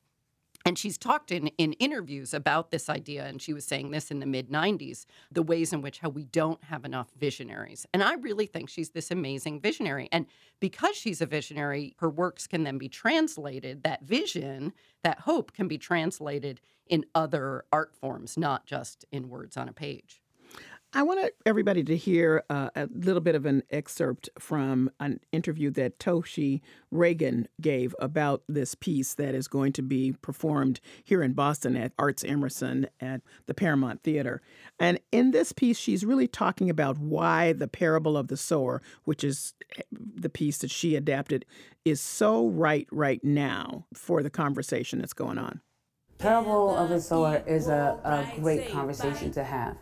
And 0.65 0.77
she's 0.77 0.97
talked 0.97 1.31
in, 1.31 1.47
in 1.57 1.73
interviews 1.73 2.33
about 2.33 2.71
this 2.71 2.89
idea, 2.89 3.25
and 3.25 3.41
she 3.41 3.53
was 3.53 3.65
saying 3.65 3.91
this 3.91 4.11
in 4.11 4.19
the 4.19 4.25
mid 4.25 4.49
90s 4.49 5.05
the 5.31 5.41
ways 5.41 5.73
in 5.73 5.81
which 5.81 5.99
how 5.99 6.09
we 6.09 6.25
don't 6.25 6.63
have 6.65 6.85
enough 6.85 7.09
visionaries. 7.19 7.85
And 7.93 8.03
I 8.03 8.13
really 8.15 8.45
think 8.45 8.69
she's 8.69 8.91
this 8.91 9.11
amazing 9.11 9.59
visionary. 9.61 10.09
And 10.11 10.25
because 10.59 10.95
she's 10.95 11.21
a 11.21 11.25
visionary, 11.25 11.95
her 11.99 12.09
works 12.09 12.47
can 12.47 12.63
then 12.63 12.77
be 12.77 12.89
translated. 12.89 13.83
That 13.83 14.03
vision, 14.03 14.73
that 15.03 15.21
hope 15.21 15.53
can 15.53 15.67
be 15.67 15.77
translated 15.77 16.61
in 16.87 17.05
other 17.15 17.65
art 17.71 17.95
forms, 17.95 18.37
not 18.37 18.65
just 18.65 19.05
in 19.11 19.29
words 19.29 19.57
on 19.57 19.69
a 19.69 19.73
page. 19.73 20.20
I 20.93 21.03
want 21.03 21.31
everybody 21.45 21.85
to 21.85 21.95
hear 21.95 22.43
uh, 22.49 22.69
a 22.75 22.89
little 22.93 23.21
bit 23.21 23.33
of 23.33 23.45
an 23.45 23.63
excerpt 23.69 24.29
from 24.37 24.91
an 24.99 25.21
interview 25.31 25.69
that 25.71 25.99
Toshi 25.99 26.59
Reagon 26.93 27.45
gave 27.61 27.95
about 27.99 28.43
this 28.49 28.75
piece 28.75 29.13
that 29.13 29.33
is 29.33 29.47
going 29.47 29.71
to 29.73 29.81
be 29.81 30.13
performed 30.21 30.81
here 31.01 31.23
in 31.23 31.31
Boston 31.31 31.77
at 31.77 31.93
Arts 31.97 32.25
Emerson 32.25 32.87
at 32.99 33.21
the 33.45 33.53
Paramount 33.53 34.03
Theater. 34.03 34.41
And 34.81 34.99
in 35.13 35.31
this 35.31 35.53
piece, 35.53 35.77
she's 35.77 36.03
really 36.03 36.27
talking 36.27 36.69
about 36.69 36.97
why 36.97 37.53
the 37.53 37.69
parable 37.69 38.17
of 38.17 38.27
the 38.27 38.35
sower, 38.35 38.81
which 39.05 39.23
is 39.23 39.53
the 39.91 40.29
piece 40.29 40.57
that 40.57 40.71
she 40.71 40.97
adapted, 40.97 41.45
is 41.85 42.01
so 42.01 42.47
right 42.47 42.87
right 42.91 43.23
now 43.23 43.85
for 43.93 44.21
the 44.21 44.29
conversation 44.29 44.99
that's 44.99 45.13
going 45.13 45.37
on. 45.37 45.61
Parable 46.21 46.75
of 46.75 46.89
the 46.89 47.01
Sower 47.01 47.41
is 47.47 47.67
a, 47.67 47.99
a 48.03 48.39
great 48.39 48.69
conversation 48.71 49.31
to 49.31 49.43
have 49.43 49.75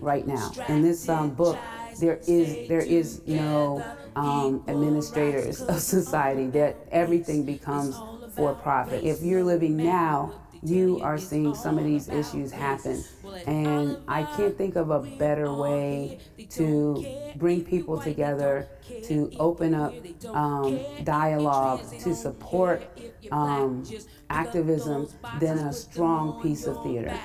right 0.00 0.26
now. 0.26 0.52
In 0.68 0.82
this 0.82 1.08
um, 1.08 1.30
book, 1.30 1.58
there 1.98 2.20
is 2.26 2.68
there 2.68 2.80
is 2.80 3.22
no 3.26 3.82
um, 4.14 4.62
administrators 4.68 5.62
of 5.62 5.80
society. 5.96 6.48
That 6.48 6.76
everything 6.90 7.44
becomes 7.44 7.98
for 8.34 8.54
profit. 8.54 9.04
If 9.04 9.22
you're 9.22 9.42
living 9.42 9.78
now, 9.78 10.34
you 10.62 11.00
are 11.02 11.18
seeing 11.18 11.54
some 11.54 11.78
of 11.78 11.84
these 11.84 12.08
issues 12.08 12.52
happen, 12.52 13.04
and 13.46 13.96
I 14.08 14.24
can't 14.24 14.56
think 14.56 14.76
of 14.76 14.90
a 14.90 15.00
better 15.00 15.52
way 15.52 16.18
to 16.50 17.04
bring 17.36 17.64
people 17.64 17.98
together, 17.98 18.68
to 19.02 19.32
open 19.38 19.74
up 19.74 19.94
um, 20.34 20.80
dialogue, 21.02 21.98
to 21.98 22.14
support 22.14 22.84
um, 23.30 23.84
activism 24.30 25.08
than 25.40 25.58
a 25.58 25.72
strong 25.72 26.40
piece 26.42 26.66
of 26.66 26.82
theater. 26.82 27.18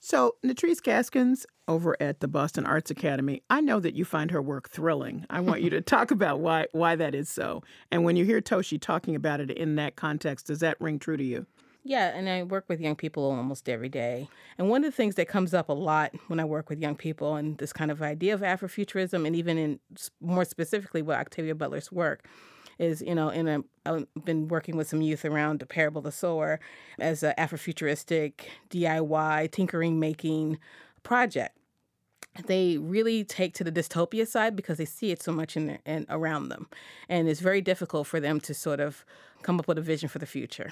So, 0.00 0.36
Natrice 0.42 0.82
Gaskins 0.82 1.44
over 1.66 1.94
at 2.00 2.20
the 2.20 2.28
Boston 2.28 2.64
Arts 2.64 2.90
Academy, 2.90 3.42
I 3.50 3.60
know 3.60 3.78
that 3.78 3.94
you 3.94 4.06
find 4.06 4.30
her 4.30 4.40
work 4.40 4.70
thrilling. 4.70 5.26
I 5.28 5.40
want 5.40 5.60
you 5.60 5.68
to 5.70 5.80
talk 5.82 6.10
about 6.10 6.40
why 6.40 6.66
why 6.72 6.96
that 6.96 7.14
is 7.14 7.28
so. 7.28 7.62
And 7.90 8.04
when 8.04 8.16
you 8.16 8.24
hear 8.24 8.40
Toshi 8.40 8.80
talking 8.80 9.14
about 9.14 9.40
it 9.40 9.50
in 9.50 9.74
that 9.76 9.96
context, 9.96 10.46
does 10.46 10.60
that 10.60 10.80
ring 10.80 10.98
true 10.98 11.18
to 11.18 11.24
you? 11.24 11.46
Yeah, 11.88 12.08
and 12.08 12.28
I 12.28 12.42
work 12.42 12.66
with 12.68 12.82
young 12.82 12.96
people 12.96 13.24
almost 13.24 13.66
every 13.66 13.88
day. 13.88 14.28
And 14.58 14.68
one 14.68 14.84
of 14.84 14.92
the 14.92 14.94
things 14.94 15.14
that 15.14 15.26
comes 15.26 15.54
up 15.54 15.70
a 15.70 15.72
lot 15.72 16.12
when 16.26 16.38
I 16.38 16.44
work 16.44 16.68
with 16.68 16.78
young 16.78 16.96
people 16.96 17.36
and 17.36 17.56
this 17.56 17.72
kind 17.72 17.90
of 17.90 18.02
idea 18.02 18.34
of 18.34 18.42
Afrofuturism, 18.42 19.26
and 19.26 19.34
even 19.34 19.56
in 19.56 19.80
more 20.20 20.44
specifically 20.44 21.00
with 21.00 21.16
Octavia 21.16 21.54
Butler's 21.54 21.90
work, 21.90 22.26
is 22.78 23.00
you 23.00 23.14
know 23.14 23.30
in 23.30 23.48
a 23.48 23.64
I've 23.86 24.06
been 24.22 24.48
working 24.48 24.76
with 24.76 24.86
some 24.86 25.00
youth 25.00 25.24
around 25.24 25.60
the 25.60 25.66
parable 25.66 26.00
of 26.00 26.04
the 26.04 26.12
sower 26.12 26.60
as 26.98 27.22
an 27.22 27.32
Afrofuturistic 27.38 28.32
DIY 28.68 29.50
tinkering 29.50 29.98
making 29.98 30.58
project. 31.02 31.56
They 32.44 32.76
really 32.76 33.24
take 33.24 33.54
to 33.54 33.64
the 33.64 33.72
dystopia 33.72 34.26
side 34.26 34.54
because 34.56 34.76
they 34.76 34.84
see 34.84 35.10
it 35.10 35.22
so 35.22 35.32
much 35.32 35.56
in, 35.56 35.78
in 35.86 36.04
around 36.10 36.50
them, 36.50 36.68
and 37.08 37.30
it's 37.30 37.40
very 37.40 37.62
difficult 37.62 38.06
for 38.06 38.20
them 38.20 38.40
to 38.40 38.52
sort 38.52 38.78
of 38.78 39.06
come 39.40 39.58
up 39.58 39.66
with 39.66 39.78
a 39.78 39.80
vision 39.80 40.10
for 40.10 40.18
the 40.18 40.26
future. 40.26 40.70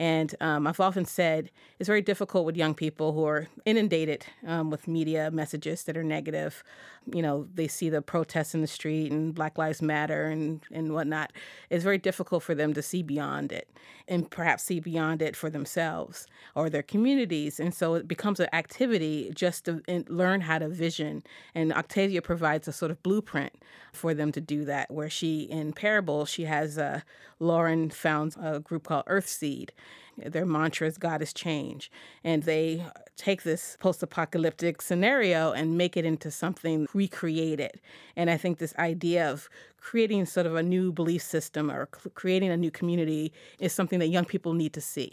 And 0.00 0.34
um, 0.40 0.66
I've 0.66 0.80
often 0.80 1.04
said 1.04 1.50
it's 1.78 1.86
very 1.86 2.00
difficult 2.00 2.46
with 2.46 2.56
young 2.56 2.74
people 2.74 3.12
who 3.12 3.26
are 3.26 3.48
inundated 3.66 4.24
um, 4.46 4.70
with 4.70 4.88
media 4.88 5.30
messages 5.30 5.82
that 5.84 5.94
are 5.94 6.02
negative. 6.02 6.64
You 7.12 7.20
know, 7.20 7.46
they 7.54 7.68
see 7.68 7.90
the 7.90 8.00
protests 8.00 8.54
in 8.54 8.62
the 8.62 8.66
street 8.66 9.12
and 9.12 9.34
Black 9.34 9.58
Lives 9.58 9.82
Matter 9.82 10.24
and, 10.24 10.62
and 10.72 10.94
whatnot. 10.94 11.32
It's 11.68 11.84
very 11.84 11.98
difficult 11.98 12.42
for 12.42 12.54
them 12.54 12.72
to 12.72 12.80
see 12.80 13.02
beyond 13.02 13.52
it 13.52 13.68
and 14.08 14.30
perhaps 14.30 14.62
see 14.62 14.80
beyond 14.80 15.20
it 15.20 15.36
for 15.36 15.50
themselves 15.50 16.26
or 16.54 16.70
their 16.70 16.82
communities. 16.82 17.60
And 17.60 17.74
so 17.74 17.92
it 17.92 18.08
becomes 18.08 18.40
an 18.40 18.48
activity 18.54 19.30
just 19.34 19.66
to 19.66 19.82
learn 20.08 20.40
how 20.40 20.60
to 20.60 20.68
vision. 20.68 21.22
And 21.54 21.74
Octavia 21.74 22.22
provides 22.22 22.66
a 22.66 22.72
sort 22.72 22.90
of 22.90 23.02
blueprint 23.02 23.52
for 23.92 24.14
them 24.14 24.32
to 24.32 24.40
do 24.40 24.64
that, 24.64 24.90
where 24.90 25.10
she, 25.10 25.42
in 25.42 25.72
Parable, 25.74 26.24
she 26.24 26.44
has 26.44 26.78
uh, 26.78 27.00
Lauren 27.38 27.90
found 27.90 28.36
a 28.40 28.60
group 28.60 28.84
called 28.84 29.04
Earthseed 29.06 29.70
their 30.16 30.46
mantra 30.46 30.86
is 30.86 30.98
God 30.98 31.22
is 31.22 31.32
change. 31.32 31.90
And 32.24 32.42
they 32.42 32.84
take 33.16 33.42
this 33.42 33.76
post 33.80 34.02
apocalyptic 34.02 34.82
scenario 34.82 35.52
and 35.52 35.76
make 35.76 35.96
it 35.96 36.04
into 36.04 36.30
something 36.30 36.86
recreated. 36.94 37.80
And 38.16 38.30
I 38.30 38.36
think 38.36 38.58
this 38.58 38.74
idea 38.78 39.30
of 39.30 39.48
creating 39.78 40.26
sort 40.26 40.46
of 40.46 40.54
a 40.56 40.62
new 40.62 40.92
belief 40.92 41.22
system 41.22 41.70
or 41.70 41.86
creating 41.86 42.50
a 42.50 42.56
new 42.56 42.70
community 42.70 43.32
is 43.58 43.72
something 43.72 43.98
that 43.98 44.08
young 44.08 44.24
people 44.24 44.52
need 44.52 44.72
to 44.74 44.80
see 44.80 45.12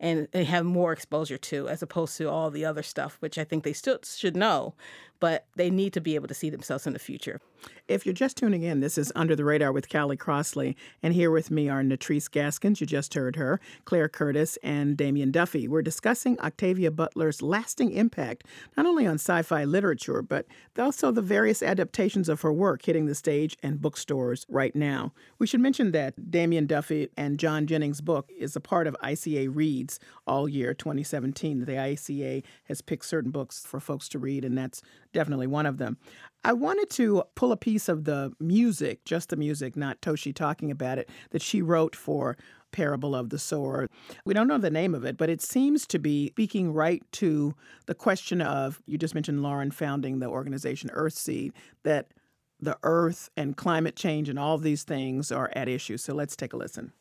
and 0.00 0.28
they 0.30 0.44
have 0.44 0.64
more 0.64 0.92
exposure 0.92 1.38
to 1.38 1.68
as 1.68 1.82
opposed 1.82 2.16
to 2.16 2.28
all 2.28 2.50
the 2.50 2.64
other 2.64 2.82
stuff, 2.82 3.16
which 3.20 3.38
I 3.38 3.44
think 3.44 3.64
they 3.64 3.72
still 3.72 3.98
should 4.04 4.36
know, 4.36 4.74
but 5.20 5.46
they 5.56 5.70
need 5.70 5.92
to 5.92 6.00
be 6.00 6.14
able 6.14 6.28
to 6.28 6.34
see 6.34 6.50
themselves 6.50 6.86
in 6.86 6.92
the 6.92 6.98
future. 6.98 7.40
If 7.88 8.06
you're 8.06 8.12
just 8.12 8.36
tuning 8.36 8.62
in, 8.62 8.80
this 8.80 8.98
is 8.98 9.12
Under 9.16 9.34
the 9.34 9.44
Radar 9.44 9.72
with 9.72 9.88
Callie 9.88 10.16
Crossley, 10.16 10.76
and 11.02 11.14
here 11.14 11.30
with 11.30 11.50
me 11.50 11.68
are 11.68 11.82
Natrice 11.82 12.30
Gaskins, 12.30 12.80
you 12.80 12.86
just 12.86 13.14
heard 13.14 13.36
her, 13.36 13.60
Claire 13.84 14.08
Curtis, 14.08 14.58
and 14.62 14.96
Damian 14.96 15.30
Duffy. 15.30 15.66
We're 15.66 15.82
discussing 15.82 16.38
Octavia 16.38 16.90
Butler's 16.90 17.42
lasting 17.42 17.92
impact, 17.92 18.44
not 18.76 18.86
only 18.86 19.06
on 19.06 19.14
sci 19.14 19.42
fi 19.42 19.64
literature, 19.64 20.22
but 20.22 20.46
also 20.78 21.10
the 21.10 21.22
various 21.22 21.62
adaptations 21.62 22.28
of 22.28 22.42
her 22.42 22.52
work 22.52 22.84
hitting 22.84 23.06
the 23.06 23.14
stage 23.14 23.56
and 23.62 23.80
bookstores 23.80 24.46
right 24.48 24.76
now. 24.76 25.12
We 25.38 25.46
should 25.46 25.60
mention 25.60 25.92
that 25.92 26.30
Damian 26.30 26.66
Duffy 26.66 27.08
and 27.16 27.38
John 27.38 27.66
Jennings' 27.66 28.00
book 28.00 28.30
is 28.38 28.54
a 28.54 28.60
part 28.60 28.86
of 28.86 28.96
ICA 29.02 29.48
Reads 29.52 29.98
all 30.26 30.48
year 30.48 30.74
2017. 30.74 31.64
The 31.64 31.72
ICA 31.72 32.42
has 32.64 32.82
picked 32.82 33.06
certain 33.06 33.30
books 33.30 33.64
for 33.66 33.80
folks 33.80 34.08
to 34.10 34.18
read, 34.18 34.44
and 34.44 34.56
that's 34.56 34.82
definitely 35.12 35.46
one 35.46 35.66
of 35.66 35.78
them. 35.78 35.96
I 36.44 36.52
wanted 36.52 36.90
to 36.90 37.24
pull 37.34 37.52
a 37.52 37.56
piece 37.56 37.88
of 37.88 38.04
the 38.04 38.32
music, 38.38 39.04
just 39.04 39.30
the 39.30 39.36
music, 39.36 39.76
not 39.76 40.00
Toshi 40.00 40.34
talking 40.34 40.70
about 40.70 40.98
it, 40.98 41.10
that 41.30 41.42
she 41.42 41.62
wrote 41.62 41.96
for 41.96 42.36
Parable 42.70 43.14
of 43.14 43.30
the 43.30 43.38
Sower. 43.38 43.88
We 44.24 44.34
don't 44.34 44.46
know 44.46 44.58
the 44.58 44.70
name 44.70 44.94
of 44.94 45.04
it, 45.04 45.16
but 45.16 45.30
it 45.30 45.42
seems 45.42 45.86
to 45.88 45.98
be 45.98 46.28
speaking 46.28 46.72
right 46.72 47.02
to 47.12 47.54
the 47.86 47.94
question 47.94 48.40
of 48.40 48.80
you 48.86 48.98
just 48.98 49.14
mentioned 49.14 49.42
Lauren 49.42 49.70
founding 49.70 50.18
the 50.18 50.26
organization 50.26 50.90
Earthseed, 50.94 51.52
that 51.82 52.12
the 52.60 52.76
earth 52.82 53.30
and 53.36 53.56
climate 53.56 53.96
change 53.96 54.28
and 54.28 54.38
all 54.38 54.58
these 54.58 54.82
things 54.84 55.32
are 55.32 55.50
at 55.54 55.68
issue. 55.68 55.96
So 55.96 56.14
let's 56.14 56.36
take 56.36 56.52
a 56.52 56.56
listen. 56.56 56.92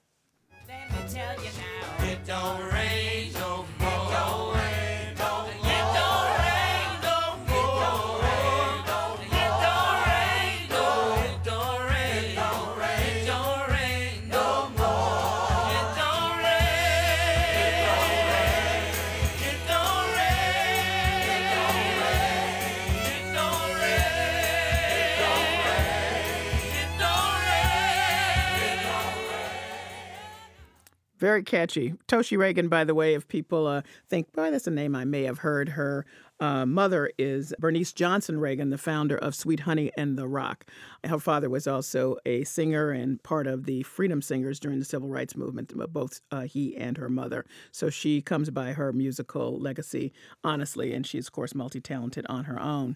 Very 31.18 31.42
catchy. 31.42 31.96
Toshi 32.08 32.38
Reagon, 32.38 32.70
by 32.70 32.84
the 32.84 32.94
way, 32.94 33.16
if 33.16 33.28
people 33.28 33.66
uh, 33.66 33.82
think, 34.08 34.32
boy, 34.34 34.52
that's 34.52 34.68
a 34.68 34.72
name 34.72 34.96
I 34.96 35.04
may 35.04 35.24
have 35.24 35.40
heard, 35.40 35.70
her 35.70 36.06
uh, 36.40 36.66
mother 36.68 37.10
is 37.18 37.56
Bernice 37.58 37.92
Johnson 37.92 38.36
Reagon, 38.36 38.70
the 38.70 38.78
founder 38.78 39.18
of 39.18 39.34
Sweet 39.34 39.62
Honey 39.62 39.92
in 39.98 40.16
the 40.16 40.28
Rock. 40.28 40.66
Her 41.04 41.18
father 41.18 41.50
was 41.50 41.66
also 41.66 42.18
a 42.26 42.44
singer 42.44 42.92
and 42.92 43.22
part 43.24 43.48
of 43.48 43.66
the 43.66 43.82
Freedom 43.82 44.22
Singers 44.22 44.60
during 44.60 44.78
the 44.78 44.86
Civil 44.86 45.10
Rights 45.10 45.36
Movement, 45.36 45.74
both 45.92 46.22
uh, 46.32 46.42
he 46.42 46.78
and 46.78 46.98
her 46.98 47.10
mother. 47.10 47.46
So 47.72 47.90
she 47.90 48.22
comes 48.22 48.52
by 48.52 48.74
her 48.74 48.94
musical 48.94 49.60
legacy 49.60 50.14
honestly, 50.44 50.94
and 50.94 51.06
she's, 51.06 51.28
of 51.28 51.34
course, 51.34 51.56
multi 51.56 51.82
talented 51.82 52.28
on 52.30 52.46
her 52.46 52.62
own. 52.62 52.96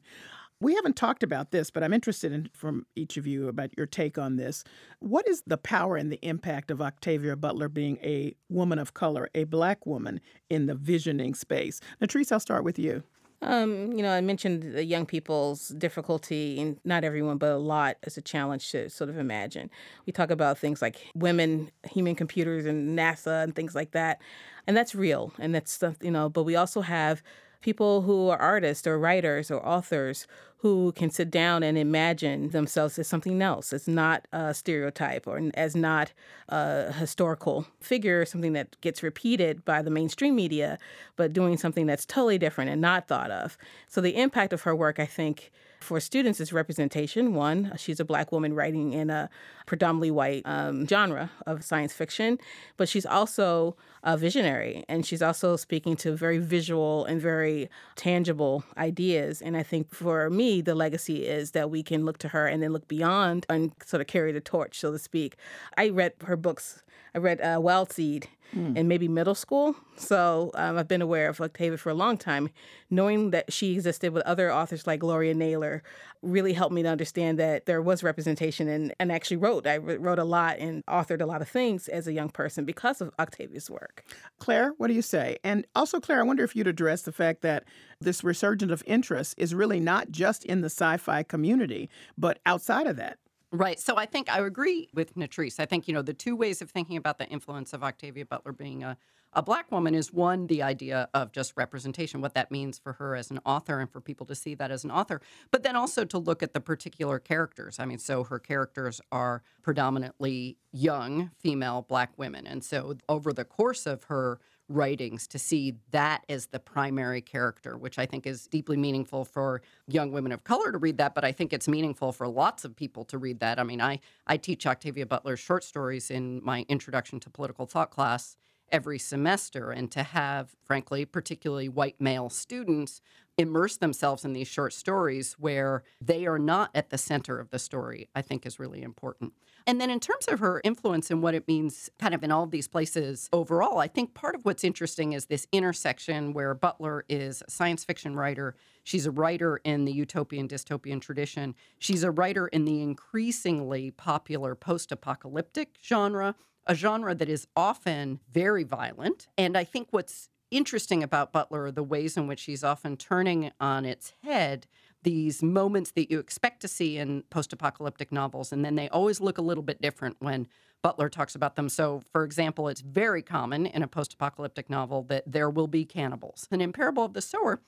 We 0.61 0.75
haven't 0.75 0.95
talked 0.95 1.23
about 1.23 1.49
this, 1.49 1.71
but 1.71 1.83
I'm 1.83 1.91
interested 1.91 2.31
in 2.31 2.49
from 2.53 2.85
each 2.95 3.17
of 3.17 3.25
you 3.25 3.47
about 3.47 3.75
your 3.75 3.87
take 3.87 4.19
on 4.19 4.35
this. 4.35 4.63
What 4.99 5.27
is 5.27 5.41
the 5.47 5.57
power 5.57 5.97
and 5.97 6.11
the 6.11 6.19
impact 6.21 6.69
of 6.69 6.83
Octavia 6.83 7.35
Butler 7.35 7.67
being 7.67 7.97
a 8.03 8.35
woman 8.47 8.77
of 8.77 8.93
color, 8.93 9.27
a 9.33 9.45
black 9.45 9.87
woman 9.87 10.21
in 10.51 10.67
the 10.67 10.75
visioning 10.75 11.33
space? 11.33 11.81
Natrice, 11.99 12.31
I'll 12.31 12.39
start 12.39 12.63
with 12.63 12.77
you. 12.77 13.01
Um, 13.41 13.91
you 13.93 14.03
know, 14.03 14.11
I 14.11 14.21
mentioned 14.21 14.75
the 14.75 14.83
young 14.83 15.07
people's 15.07 15.69
difficulty, 15.69 16.61
and 16.61 16.77
not 16.85 17.03
everyone, 17.03 17.39
but 17.39 17.49
a 17.49 17.57
lot 17.57 17.97
as 18.03 18.15
a 18.15 18.21
challenge 18.21 18.69
to 18.69 18.87
sort 18.87 19.09
of 19.09 19.17
imagine. 19.17 19.71
We 20.05 20.13
talk 20.13 20.29
about 20.29 20.59
things 20.59 20.79
like 20.79 20.97
women, 21.15 21.71
human 21.89 22.13
computers, 22.13 22.67
and 22.67 22.95
NASA 22.97 23.43
and 23.43 23.55
things 23.55 23.73
like 23.73 23.93
that, 23.93 24.21
and 24.67 24.77
that's 24.77 24.93
real, 24.93 25.33
and 25.39 25.55
that's 25.55 25.83
you 26.01 26.11
know. 26.11 26.29
But 26.29 26.43
we 26.43 26.55
also 26.55 26.81
have 26.81 27.23
people 27.61 28.01
who 28.01 28.29
are 28.29 28.37
artists 28.37 28.85
or 28.85 28.99
writers 28.99 29.49
or 29.49 29.65
authors 29.65 30.27
who 30.61 30.91
can 30.91 31.09
sit 31.09 31.31
down 31.31 31.63
and 31.63 31.75
imagine 31.75 32.49
themselves 32.49 32.99
as 32.99 33.07
something 33.07 33.41
else. 33.41 33.73
It's 33.73 33.87
not 33.87 34.27
a 34.31 34.53
stereotype 34.53 35.25
or 35.25 35.41
as 35.55 35.75
not 35.75 36.13
a 36.49 36.91
historical 36.91 37.65
figure, 37.79 38.25
something 38.25 38.53
that 38.53 38.79
gets 38.81 39.01
repeated 39.01 39.65
by 39.65 39.81
the 39.81 39.89
mainstream 39.89 40.35
media, 40.35 40.77
but 41.15 41.33
doing 41.33 41.57
something 41.57 41.87
that's 41.87 42.05
totally 42.05 42.37
different 42.37 42.69
and 42.69 42.79
not 42.79 43.07
thought 43.07 43.31
of. 43.31 43.57
So 43.87 44.01
the 44.01 44.15
impact 44.15 44.53
of 44.53 44.61
her 44.61 44.75
work, 44.75 44.99
I 44.99 45.07
think, 45.07 45.51
for 45.79 45.99
students 45.99 46.39
is 46.39 46.53
representation. 46.53 47.33
One, 47.33 47.73
she's 47.75 47.99
a 47.99 48.05
black 48.05 48.31
woman 48.31 48.53
writing 48.53 48.93
in 48.93 49.09
a 49.09 49.31
predominantly 49.65 50.11
white 50.11 50.43
um, 50.45 50.87
genre 50.87 51.31
of 51.47 51.63
science 51.63 51.91
fiction, 51.91 52.37
but 52.77 52.87
she's 52.87 53.05
also 53.05 53.75
a 54.03 54.17
visionary 54.17 54.83
and 54.87 55.05
she's 55.05 55.21
also 55.21 55.55
speaking 55.55 55.95
to 55.95 56.13
very 56.13 56.39
visual 56.39 57.05
and 57.05 57.21
very 57.21 57.69
tangible 57.95 58.63
ideas. 58.77 59.41
And 59.41 59.55
I 59.55 59.63
think 59.63 59.93
for 59.93 60.29
me, 60.29 60.61
the 60.61 60.75
legacy 60.75 61.25
is 61.25 61.51
that 61.51 61.69
we 61.69 61.83
can 61.83 62.05
look 62.05 62.17
to 62.19 62.29
her 62.29 62.47
and 62.47 62.63
then 62.63 62.73
look 62.73 62.87
beyond 62.87 63.45
and 63.49 63.71
sort 63.85 64.01
of 64.01 64.07
carry 64.07 64.31
the 64.31 64.41
torch, 64.41 64.79
so 64.79 64.91
to 64.91 64.99
speak. 64.99 65.35
I 65.77 65.89
read 65.89 66.13
her 66.25 66.35
books. 66.35 66.83
I 67.13 67.19
read 67.19 67.41
uh, 67.41 67.59
Wild 67.61 67.91
Seed 67.91 68.27
mm. 68.55 68.75
in 68.75 68.87
maybe 68.87 69.07
middle 69.07 69.35
school. 69.35 69.75
So 69.97 70.51
um, 70.55 70.77
I've 70.77 70.87
been 70.87 71.01
aware 71.01 71.29
of 71.29 71.41
Octavia 71.41 71.77
for 71.77 71.89
a 71.89 71.93
long 71.93 72.17
time. 72.17 72.49
Knowing 72.89 73.31
that 73.31 73.51
she 73.51 73.73
existed 73.73 74.13
with 74.13 74.23
other 74.23 74.51
authors 74.51 74.87
like 74.87 75.01
Gloria 75.01 75.33
Naylor 75.33 75.83
really 76.21 76.53
helped 76.53 76.73
me 76.73 76.83
to 76.83 76.89
understand 76.89 77.39
that 77.39 77.65
there 77.65 77.81
was 77.81 78.03
representation 78.03 78.67
and, 78.67 78.93
and 78.99 79.11
actually 79.11 79.37
wrote. 79.37 79.67
I 79.67 79.77
wrote 79.77 80.19
a 80.19 80.23
lot 80.23 80.57
and 80.59 80.85
authored 80.85 81.21
a 81.21 81.25
lot 81.25 81.41
of 81.41 81.49
things 81.49 81.87
as 81.87 82.07
a 82.07 82.13
young 82.13 82.29
person 82.29 82.65
because 82.65 83.01
of 83.01 83.11
Octavia's 83.19 83.69
work. 83.69 83.90
Claire, 84.39 84.73
what 84.77 84.87
do 84.87 84.93
you 84.93 85.01
say? 85.01 85.37
And 85.43 85.65
also, 85.75 85.99
Claire, 85.99 86.19
I 86.19 86.23
wonder 86.23 86.43
if 86.43 86.55
you'd 86.55 86.67
address 86.67 87.03
the 87.03 87.11
fact 87.11 87.41
that 87.41 87.65
this 87.99 88.23
resurgence 88.23 88.71
of 88.71 88.83
interest 88.85 89.35
is 89.37 89.53
really 89.53 89.79
not 89.79 90.11
just 90.11 90.43
in 90.45 90.61
the 90.61 90.69
sci 90.69 90.97
fi 90.97 91.23
community, 91.23 91.89
but 92.17 92.39
outside 92.45 92.87
of 92.87 92.95
that. 92.97 93.17
Right. 93.51 93.79
So 93.79 93.97
I 93.97 94.05
think 94.05 94.31
I 94.31 94.39
agree 94.39 94.89
with 94.93 95.15
Natrice. 95.15 95.59
I 95.59 95.65
think, 95.65 95.87
you 95.87 95.93
know, 95.93 96.01
the 96.01 96.13
two 96.13 96.35
ways 96.35 96.61
of 96.61 96.71
thinking 96.71 96.95
about 96.95 97.17
the 97.17 97.27
influence 97.27 97.73
of 97.73 97.83
Octavia 97.83 98.25
Butler 98.25 98.53
being 98.53 98.83
a, 98.83 98.97
a 99.33 99.41
black 99.41 99.71
woman 99.71 99.95
is 99.95 100.11
one, 100.11 100.47
the 100.47 100.61
idea 100.61 101.09
of 101.13 101.31
just 101.31 101.53
representation, 101.55 102.21
what 102.21 102.33
that 102.33 102.51
means 102.51 102.77
for 102.77 102.93
her 102.93 103.15
as 103.15 103.31
an 103.31 103.39
author 103.45 103.79
and 103.79 103.89
for 103.89 104.01
people 104.01 104.25
to 104.25 104.35
see 104.35 104.55
that 104.55 104.71
as 104.71 104.83
an 104.83 104.91
author, 104.91 105.21
but 105.51 105.63
then 105.63 105.75
also 105.75 106.03
to 106.05 106.17
look 106.17 106.43
at 106.43 106.53
the 106.53 106.59
particular 106.59 107.19
characters. 107.19 107.79
I 107.79 107.85
mean, 107.85 107.99
so 107.99 108.23
her 108.25 108.39
characters 108.39 108.99
are 109.11 109.43
predominantly 109.61 110.57
young 110.71 111.31
female 111.37 111.85
black 111.87 112.11
women. 112.17 112.45
And 112.45 112.63
so 112.63 112.95
over 113.07 113.31
the 113.31 113.45
course 113.45 113.85
of 113.85 114.05
her 114.05 114.39
writings 114.67 115.27
to 115.27 115.39
see 115.39 115.75
that 115.91 116.23
as 116.29 116.47
the 116.47 116.59
primary 116.59 117.21
character, 117.21 117.77
which 117.77 117.99
I 117.99 118.05
think 118.05 118.25
is 118.25 118.47
deeply 118.47 118.77
meaningful 118.77 119.25
for 119.25 119.61
young 119.87 120.11
women 120.11 120.31
of 120.31 120.43
color 120.43 120.71
to 120.71 120.77
read 120.77 120.97
that, 120.97 121.13
but 121.13 121.25
I 121.25 121.31
think 121.31 121.53
it's 121.53 121.67
meaningful 121.67 122.11
for 122.11 122.27
lots 122.27 122.63
of 122.63 122.75
people 122.75 123.03
to 123.05 123.17
read 123.17 123.39
that. 123.39 123.59
I 123.59 123.63
mean, 123.63 123.81
I, 123.81 123.99
I 124.27 124.37
teach 124.37 124.65
Octavia 124.65 125.05
Butler's 125.05 125.39
short 125.39 125.63
stories 125.63 126.09
in 126.09 126.41
my 126.43 126.65
Introduction 126.69 127.19
to 127.21 127.29
Political 127.29 127.65
Thought 127.65 127.91
class 127.91 128.37
every 128.71 128.99
semester, 128.99 129.71
and 129.71 129.91
to 129.91 130.03
have, 130.03 130.55
frankly, 130.63 131.05
particularly 131.05 131.69
white 131.69 131.99
male 131.99 132.29
students 132.29 133.01
immerse 133.37 133.77
themselves 133.77 134.25
in 134.25 134.33
these 134.33 134.47
short 134.47 134.73
stories 134.73 135.33
where 135.39 135.83
they 135.99 136.25
are 136.25 136.39
not 136.39 136.69
at 136.75 136.89
the 136.89 136.97
center 136.97 137.39
of 137.39 137.49
the 137.49 137.59
story, 137.59 138.09
I 138.13 138.21
think 138.21 138.45
is 138.45 138.59
really 138.59 138.81
important. 138.81 139.33
And 139.67 139.79
then 139.79 139.89
in 139.89 139.99
terms 139.99 140.27
of 140.27 140.39
her 140.39 140.59
influence 140.63 141.11
and 141.11 141.21
what 141.21 141.35
it 141.35 141.47
means 141.47 141.89
kind 141.99 142.13
of 142.13 142.23
in 142.23 142.31
all 142.31 142.43
of 142.43 142.51
these 142.51 142.67
places 142.67 143.29
overall, 143.31 143.77
I 143.77 143.87
think 143.87 144.13
part 144.13 144.35
of 144.35 144.43
what's 144.43 144.63
interesting 144.63 145.13
is 145.13 145.27
this 145.27 145.47
intersection 145.51 146.33
where 146.33 146.53
Butler 146.53 147.05
is 147.09 147.43
a 147.47 147.51
science 147.51 147.85
fiction 147.85 148.15
writer. 148.15 148.55
She's 148.83 149.05
a 149.05 149.11
writer 149.11 149.61
in 149.63 149.85
the 149.85 149.91
utopian 149.91 150.47
dystopian 150.47 150.99
tradition. 150.99 151.55
She's 151.79 152.03
a 152.03 152.11
writer 152.11 152.47
in 152.47 152.65
the 152.65 152.81
increasingly 152.81 153.91
popular 153.91 154.55
post 154.55 154.91
apocalyptic 154.91 155.75
genre, 155.83 156.35
a 156.67 156.75
genre 156.75 157.15
that 157.15 157.29
is 157.29 157.47
often 157.55 158.19
very 158.31 158.63
violent. 158.63 159.27
And 159.37 159.57
I 159.57 159.63
think 159.63 159.87
what's 159.91 160.29
interesting 160.51 161.01
about 161.01 161.31
Butler 161.31 161.65
are 161.65 161.71
the 161.71 161.83
ways 161.83 162.17
in 162.17 162.27
which 162.27 162.43
he's 162.43 162.63
often 162.63 162.97
turning 162.97 163.51
on 163.59 163.85
its 163.85 164.13
head 164.23 164.67
these 165.03 165.41
moments 165.41 165.91
that 165.91 166.11
you 166.11 166.19
expect 166.19 166.61
to 166.61 166.67
see 166.67 166.97
in 166.97 167.23
post 167.29 167.53
apocalyptic 167.53 168.11
novels, 168.11 168.51
and 168.51 168.63
then 168.63 168.75
they 168.75 168.89
always 168.89 169.19
look 169.19 169.37
a 169.37 169.41
little 169.41 169.63
bit 169.63 169.81
different 169.81 170.15
when 170.19 170.47
Butler 170.81 171.09
talks 171.09 171.35
about 171.35 171.55
them. 171.55 171.69
So, 171.69 172.01
for 172.11 172.23
example, 172.23 172.67
it's 172.67 172.81
very 172.81 173.21
common 173.21 173.65
in 173.65 173.83
a 173.83 173.87
post 173.87 174.13
apocalyptic 174.13 174.69
novel 174.69 175.03
that 175.03 175.23
there 175.25 175.49
will 175.49 175.67
be 175.67 175.85
cannibals. 175.85 176.47
And 176.51 176.61
in 176.61 176.71
Parable 176.71 177.03
of 177.03 177.13
the 177.13 177.21
Sower, 177.21 177.61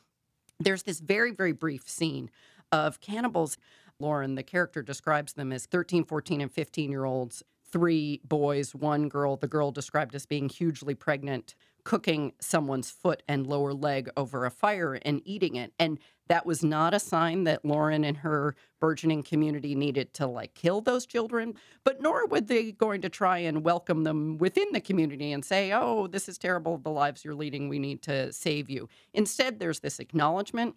there's 0.59 0.83
this 0.83 0.99
very, 0.99 1.31
very 1.31 1.51
brief 1.51 1.87
scene 1.89 2.29
of 2.71 2.99
cannibals. 3.01 3.57
Lauren, 3.99 4.35
the 4.35 4.43
character, 4.43 4.81
describes 4.81 5.33
them 5.33 5.51
as 5.51 5.65
13, 5.65 6.05
14, 6.05 6.41
and 6.41 6.51
15 6.51 6.91
year 6.91 7.05
olds, 7.05 7.43
three 7.73 8.21
boys, 8.23 8.75
one 8.75 9.09
girl, 9.09 9.35
the 9.35 9.47
girl 9.47 9.71
described 9.71 10.13
as 10.13 10.27
being 10.27 10.47
hugely 10.47 10.93
pregnant, 10.93 11.55
cooking 11.83 12.31
someone's 12.39 12.91
foot 12.91 13.23
and 13.27 13.47
lower 13.47 13.73
leg 13.73 14.09
over 14.15 14.45
a 14.45 14.51
fire 14.51 14.93
and 15.01 15.23
eating 15.25 15.55
it. 15.55 15.73
And 15.79 15.97
that 16.27 16.45
was 16.45 16.63
not 16.63 16.93
a 16.93 16.99
sign 16.99 17.45
that 17.45 17.65
Lauren 17.65 18.03
and 18.03 18.17
her 18.17 18.55
burgeoning 18.79 19.23
community 19.23 19.73
needed 19.73 20.13
to 20.13 20.27
like 20.27 20.53
kill 20.53 20.81
those 20.81 21.07
children, 21.07 21.55
but 21.83 21.99
nor 21.99 22.27
were 22.27 22.41
they 22.41 22.71
going 22.71 23.01
to 23.01 23.09
try 23.09 23.39
and 23.39 23.65
welcome 23.65 24.03
them 24.03 24.37
within 24.37 24.67
the 24.71 24.79
community 24.79 25.31
and 25.31 25.43
say, 25.43 25.73
oh, 25.73 26.05
this 26.05 26.29
is 26.29 26.37
terrible, 26.37 26.77
the 26.77 26.91
lives 26.91 27.25
you're 27.25 27.33
leading, 27.33 27.69
we 27.69 27.79
need 27.79 28.03
to 28.03 28.31
save 28.31 28.69
you. 28.69 28.87
Instead, 29.15 29.59
there's 29.59 29.79
this 29.79 29.99
acknowledgement. 29.99 30.75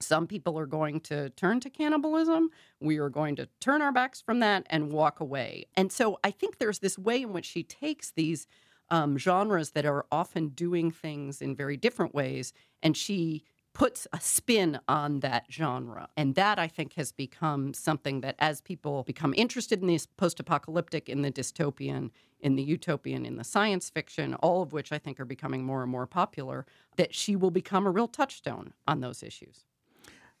Some 0.00 0.26
people 0.26 0.58
are 0.58 0.66
going 0.66 1.00
to 1.00 1.30
turn 1.30 1.60
to 1.60 1.70
cannibalism. 1.70 2.50
We 2.80 2.98
are 2.98 3.08
going 3.08 3.36
to 3.36 3.48
turn 3.60 3.82
our 3.82 3.92
backs 3.92 4.20
from 4.20 4.40
that 4.40 4.66
and 4.68 4.92
walk 4.92 5.20
away. 5.20 5.66
And 5.74 5.90
so 5.90 6.18
I 6.22 6.30
think 6.30 6.58
there's 6.58 6.80
this 6.80 6.98
way 6.98 7.22
in 7.22 7.32
which 7.32 7.46
she 7.46 7.62
takes 7.62 8.10
these 8.10 8.46
um, 8.90 9.18
genres 9.18 9.70
that 9.70 9.86
are 9.86 10.06
often 10.12 10.48
doing 10.48 10.90
things 10.90 11.42
in 11.42 11.56
very 11.56 11.76
different 11.76 12.14
ways, 12.14 12.52
and 12.82 12.96
she 12.96 13.42
puts 13.72 14.06
a 14.12 14.20
spin 14.20 14.80
on 14.88 15.20
that 15.20 15.44
genre. 15.50 16.08
And 16.16 16.34
that 16.34 16.58
I 16.58 16.66
think 16.66 16.94
has 16.94 17.12
become 17.12 17.74
something 17.74 18.22
that 18.22 18.36
as 18.38 18.62
people 18.62 19.02
become 19.02 19.34
interested 19.36 19.82
in 19.82 19.86
this 19.86 20.06
post 20.06 20.40
apocalyptic, 20.40 21.10
in 21.10 21.20
the 21.20 21.30
dystopian, 21.30 22.10
in 22.40 22.56
the 22.56 22.62
utopian, 22.62 23.26
in 23.26 23.36
the 23.36 23.44
science 23.44 23.90
fiction, 23.90 24.32
all 24.36 24.62
of 24.62 24.72
which 24.72 24.92
I 24.92 24.98
think 24.98 25.20
are 25.20 25.26
becoming 25.26 25.62
more 25.62 25.82
and 25.82 25.90
more 25.90 26.06
popular, 26.06 26.64
that 26.96 27.14
she 27.14 27.36
will 27.36 27.50
become 27.50 27.86
a 27.86 27.90
real 27.90 28.08
touchstone 28.08 28.72
on 28.88 29.00
those 29.00 29.22
issues. 29.22 29.66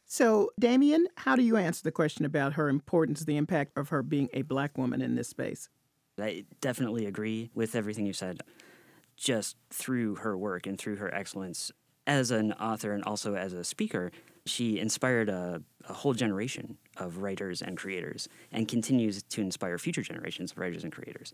So, 0.08 0.52
Damian, 0.58 1.08
how 1.16 1.34
do 1.34 1.42
you 1.42 1.56
answer 1.56 1.82
the 1.82 1.90
question 1.90 2.24
about 2.24 2.52
her 2.52 2.68
importance, 2.68 3.24
the 3.24 3.36
impact 3.36 3.76
of 3.76 3.88
her 3.88 4.04
being 4.04 4.28
a 4.32 4.42
black 4.42 4.78
woman 4.78 5.02
in 5.02 5.16
this 5.16 5.28
space? 5.28 5.68
I 6.18 6.44
definitely 6.60 7.06
agree 7.06 7.50
with 7.54 7.74
everything 7.74 8.06
you 8.06 8.12
said. 8.12 8.40
Just 9.16 9.56
through 9.70 10.16
her 10.16 10.38
work 10.38 10.66
and 10.66 10.78
through 10.78 10.96
her 10.96 11.12
excellence, 11.12 11.72
as 12.06 12.30
an 12.30 12.52
author 12.52 12.92
and 12.92 13.02
also 13.02 13.34
as 13.34 13.52
a 13.52 13.64
speaker, 13.64 14.12
she 14.44 14.78
inspired 14.78 15.28
a, 15.28 15.60
a, 15.88 15.92
whole 15.92 16.14
generation 16.14 16.78
of 16.98 17.18
writers 17.18 17.60
and 17.60 17.76
creators 17.76 18.28
and 18.52 18.68
continues 18.68 19.24
to 19.24 19.40
inspire 19.40 19.76
future 19.76 20.02
generations 20.02 20.52
of 20.52 20.58
writers 20.58 20.84
and 20.84 20.92
creators, 20.92 21.32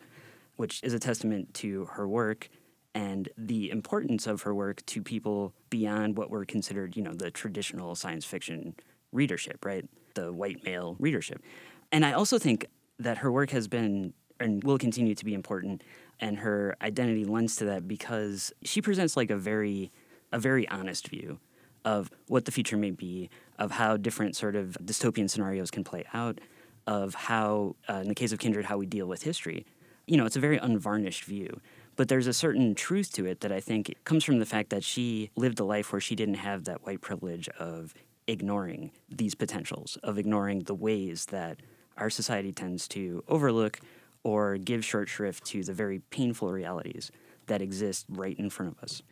which 0.57 0.81
is 0.83 0.95
a 0.95 0.99
testament 0.99 1.53
to 1.55 1.85
her 1.87 2.09
work 2.09 2.49
and 2.95 3.29
the 3.39 3.71
importance 3.71 4.27
of 4.27 4.43
her 4.43 4.55
work 4.55 4.85
to 4.87 5.03
people 5.03 5.55
beyond 5.71 6.17
what 6.17 6.31
were 6.31 6.45
considered, 6.45 6.97
you 6.97 7.03
know, 7.03 7.13
the 7.13 7.31
traditional 7.31 7.95
science 7.95 8.25
fiction 8.25 8.75
readership, 9.13 9.65
right? 9.65 9.89
The 10.15 10.33
white 10.33 10.65
male 10.65 10.97
readership. 10.99 11.43
And 11.91 12.05
I 12.05 12.13
also 12.13 12.39
think 12.39 12.67
that 12.99 13.19
her 13.19 13.33
work 13.33 13.51
has 13.51 13.69
been 13.69 14.13
and 14.41 14.63
will 14.65 14.79
continue 14.79 15.15
to 15.15 15.25
be 15.25 15.35
important 15.35 15.83
and 16.21 16.39
her 16.39 16.77
identity 16.83 17.25
lends 17.25 17.57
to 17.57 17.65
that 17.67 17.87
because 17.87 18.53
she 18.63 18.81
presents 18.81 19.17
like 19.17 19.31
a 19.31 19.37
very 19.37 19.91
a 20.33 20.39
very 20.39 20.67
honest 20.69 21.09
view 21.09 21.39
of 21.85 22.11
what 22.29 22.45
the 22.45 22.53
future 22.53 22.77
may 22.77 22.91
be, 22.91 23.29
of 23.59 23.73
how 23.73 23.97
different 23.97 24.37
sort 24.37 24.57
of 24.57 24.77
dystopian 24.83 25.29
scenarios 25.29 25.71
can 25.71 25.85
play 25.85 26.05
out, 26.15 26.41
of 26.87 27.15
how, 27.15 27.77
uh, 27.89 27.95
in 27.95 28.09
the 28.09 28.15
case 28.15 28.33
of 28.33 28.39
Kindred, 28.39 28.65
how 28.65 28.79
we 28.79 28.87
deal 28.87 29.07
with 29.07 29.23
history. 29.23 29.67
You 30.07 30.17
know, 30.17 30.25
it's 30.25 30.37
a 30.37 30.41
very 30.41 30.59
unvarnished 30.59 31.25
view. 31.25 31.61
But 31.97 32.09
there's 32.09 32.27
a 32.27 32.33
certain 32.33 32.75
truth 32.75 33.13
to 33.13 33.27
it 33.27 33.41
that 33.41 33.53
I 33.53 33.61
think 33.61 33.95
comes 34.05 34.25
from 34.25 34.39
the 34.39 34.47
fact 34.47 34.71
that 34.71 34.85
she 34.85 35.31
lived 35.37 35.61
a 35.61 35.65
life 35.65 35.93
where 35.93 36.01
she 36.01 36.15
didn't 36.17 36.35
have 36.35 36.65
that 36.65 36.85
white 36.87 37.01
privilege 37.01 37.49
of 37.59 37.95
ignoring 38.27 38.93
these 39.11 39.35
potentials, 39.35 39.99
of 40.03 40.19
ignoring 40.19 40.61
the 40.61 40.75
ways 40.75 41.27
that 41.27 41.59
our 41.97 42.09
society 42.09 42.53
tends 42.53 42.89
to 42.89 43.23
overlook 43.29 43.81
or 44.25 44.57
give 44.57 44.85
short 44.85 45.09
shrift 45.09 45.45
to 45.45 45.63
the 45.63 45.75
very 45.75 45.99
painful 46.11 46.51
realities 46.51 47.11
that 47.47 47.61
exist 47.61 48.07
right 48.09 48.39
in 48.39 48.49
front 48.49 48.77
of 48.77 48.83
us. 48.83 49.03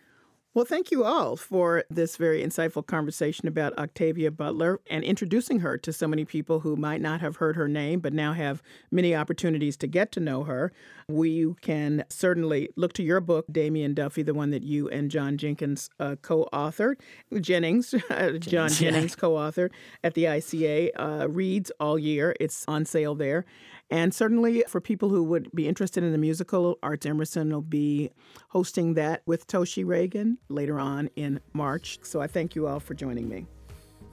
Well, 0.52 0.64
thank 0.64 0.90
you 0.90 1.04
all 1.04 1.36
for 1.36 1.84
this 1.90 2.16
very 2.16 2.42
insightful 2.42 2.84
conversation 2.84 3.46
about 3.46 3.78
Octavia 3.78 4.32
Butler 4.32 4.80
and 4.90 5.04
introducing 5.04 5.60
her 5.60 5.78
to 5.78 5.92
so 5.92 6.08
many 6.08 6.24
people 6.24 6.58
who 6.58 6.74
might 6.74 7.00
not 7.00 7.20
have 7.20 7.36
heard 7.36 7.54
her 7.54 7.68
name 7.68 8.00
but 8.00 8.12
now 8.12 8.32
have 8.32 8.60
many 8.90 9.14
opportunities 9.14 9.76
to 9.76 9.86
get 9.86 10.10
to 10.10 10.18
know 10.18 10.42
her. 10.42 10.72
We 11.08 11.54
can 11.60 12.02
certainly 12.08 12.70
look 12.74 12.94
to 12.94 13.04
your 13.04 13.20
book, 13.20 13.46
Damian 13.52 13.94
Duffy, 13.94 14.24
the 14.24 14.34
one 14.34 14.50
that 14.50 14.64
you 14.64 14.88
and 14.88 15.08
John 15.08 15.38
Jenkins 15.38 15.88
uh, 16.00 16.16
co 16.20 16.48
authored. 16.52 16.96
Jennings, 17.40 17.94
John 18.40 18.70
Jennings 18.70 19.14
co 19.14 19.34
authored 19.34 19.70
at 20.02 20.14
the 20.14 20.24
ICA, 20.24 20.90
uh, 20.96 21.28
reads 21.28 21.70
all 21.78 21.96
year. 21.96 22.34
It's 22.40 22.64
on 22.66 22.84
sale 22.86 23.14
there. 23.14 23.44
And 23.90 24.14
certainly 24.14 24.64
for 24.68 24.80
people 24.80 25.08
who 25.08 25.22
would 25.24 25.50
be 25.52 25.66
interested 25.66 26.04
in 26.04 26.12
the 26.12 26.18
musical, 26.18 26.78
Arts 26.82 27.06
Emerson 27.06 27.50
will 27.50 27.60
be 27.60 28.10
hosting 28.48 28.94
that 28.94 29.22
with 29.26 29.46
Toshi 29.48 29.84
Reagon 29.84 30.36
later 30.48 30.78
on 30.78 31.10
in 31.16 31.40
March. 31.52 31.98
So 32.02 32.20
I 32.20 32.28
thank 32.28 32.54
you 32.54 32.66
all 32.68 32.80
for 32.80 32.94
joining 32.94 33.28
me. 33.28 33.46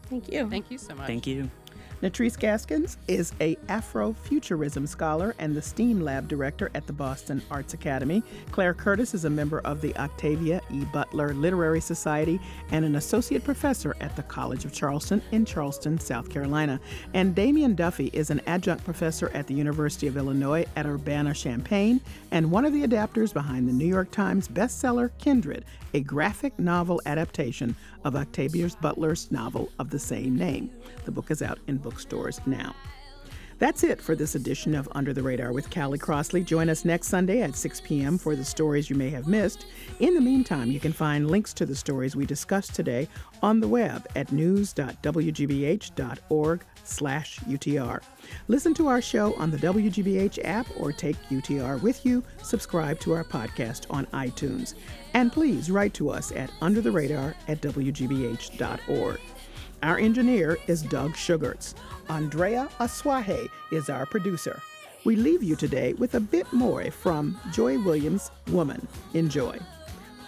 Thank 0.10 0.32
you. 0.32 0.50
Thank 0.50 0.72
you 0.72 0.78
so 0.78 0.96
much. 0.96 1.08
Thank 1.08 1.28
you. 1.28 1.50
Natrice 2.02 2.38
Gaskins 2.38 2.98
is 3.08 3.34
a 3.42 3.56
Afrofuturism 3.70 4.88
scholar 4.88 5.34
and 5.40 5.56
the 5.56 5.62
STEAM 5.62 6.02
Lab 6.02 6.28
director 6.28 6.70
at 6.76 6.86
the 6.86 6.94
Boston 6.94 7.42
Arts 7.50 7.74
Academy. 7.74 8.22
Claire 8.52 8.76
Curtis 8.76 9.16
is 9.16 9.26
a 9.26 9.30
member 9.32 9.62
of 9.62 9.82
the 9.82 9.98
Octavia 9.98 10.62
E. 10.70 10.86
Butler 10.94 11.34
Literary 11.34 11.82
Society 11.82 12.40
and 12.70 12.86
an 12.86 12.98
associate 12.98 13.44
professor 13.44 13.96
at 14.00 14.16
the 14.16 14.22
College 14.22 14.64
of 14.64 14.72
Charleston 14.72 15.24
in 15.32 15.44
Charleston, 15.44 16.00
South 16.00 16.30
Carolina. 16.30 16.80
And 17.16 17.34
Damian 17.34 17.74
Duffy 17.74 18.12
is 18.14 18.30
an 18.30 18.42
adjunct 18.46 18.86
professor 18.86 19.32
at 19.34 19.48
the 19.48 19.56
University 19.56 20.06
of 20.06 20.18
Illinois 20.18 20.68
at 20.76 20.86
Urbana-Champaign 20.86 22.00
and 22.30 22.52
one 22.52 22.66
of 22.66 22.74
the 22.74 22.84
adapters 22.84 23.34
behind 23.34 23.68
the 23.68 23.74
New 23.74 23.88
York 23.88 24.12
Times 24.12 24.48
bestseller 24.48 25.10
Kindred, 25.18 25.66
a 25.96 26.02
graphic 26.02 26.60
novel 26.60 27.02
adaptation 27.08 27.76
of 28.04 28.16
Octavia 28.16 28.70
Butler's 28.82 29.32
novel 29.32 29.70
of 29.80 29.90
the 29.90 30.00
same 30.00 30.36
name. 30.36 30.70
The 31.06 31.12
book 31.12 31.32
is 31.32 31.42
out 31.42 31.60
in 31.68 31.78
bookstores 31.88 32.42
now. 32.46 32.76
That's 33.60 33.84
it 33.84 34.00
for 34.02 34.14
this 34.14 34.36
edition 34.36 34.76
of 34.76 34.88
Under 34.92 35.14
the 35.14 35.24
Radar 35.24 35.52
with 35.52 35.72
Callie 35.72 35.98
Crossley. 35.98 36.44
Join 36.44 36.70
us 36.70 36.86
next 36.86 37.08
Sunday 37.08 37.42
at 37.42 37.56
6 37.56 37.82
p.m. 37.82 38.20
for 38.20 38.36
the 38.36 38.46
stories 38.46 38.88
you 38.88 38.96
may 38.96 39.10
have 39.10 39.28
missed. 39.28 39.66
In 40.00 40.14
the 40.14 40.22
meantime, 40.22 40.70
you 40.70 40.80
can 40.80 40.94
find 40.94 41.32
links 41.32 41.54
to 41.56 41.66
the 41.66 41.76
stories 41.76 42.16
we 42.16 42.28
discussed 42.28 42.76
today 42.76 43.08
on 43.42 43.60
the 43.60 43.68
web 43.68 44.08
at 44.16 44.32
news.wgbh.org 44.32 45.02
slash 46.84 47.40
UTR. 47.40 48.04
Listen 48.48 48.76
to 48.76 48.88
our 48.88 49.02
show 49.02 49.34
on 49.36 49.50
the 49.50 49.58
WGBH 49.58 50.46
app 50.46 50.68
or 50.78 50.92
take 50.92 51.18
UTR 51.30 51.82
with 51.82 52.06
you. 52.06 52.24
Subscribe 52.44 53.00
to 53.00 53.14
our 53.14 53.24
podcast 53.24 53.88
on 53.90 54.06
iTunes. 54.08 54.76
And 55.16 55.34
please 55.34 55.72
write 55.72 55.96
to 55.96 56.12
us 56.12 56.32
at 56.32 56.52
undertheradar 56.62 57.34
at 57.48 57.62
WGBH.org. 57.62 59.20
Our 59.84 60.00
engineer 60.00 60.58
is 60.66 60.82
Doug 60.82 61.16
Sugarts. 61.16 61.76
Andrea 62.10 62.68
Asuaje 62.80 63.48
is 63.72 63.90
our 63.90 64.08
producer. 64.08 64.60
We 65.06 65.16
leave 65.16 65.44
you 65.44 65.56
today 65.56 65.94
with 65.94 66.16
a 66.16 66.20
bit 66.20 66.52
more 66.52 66.90
from 66.90 67.40
Joy 67.54 67.80
Williams' 67.84 68.32
Woman. 68.50 68.88
Enjoy. 69.14 69.58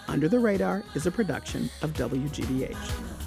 Under 0.06 0.28
the 0.28 0.38
Radar 0.38 0.84
is 0.94 1.06
a 1.06 1.10
production 1.10 1.68
of 1.82 1.92
WGBH. 1.94 3.19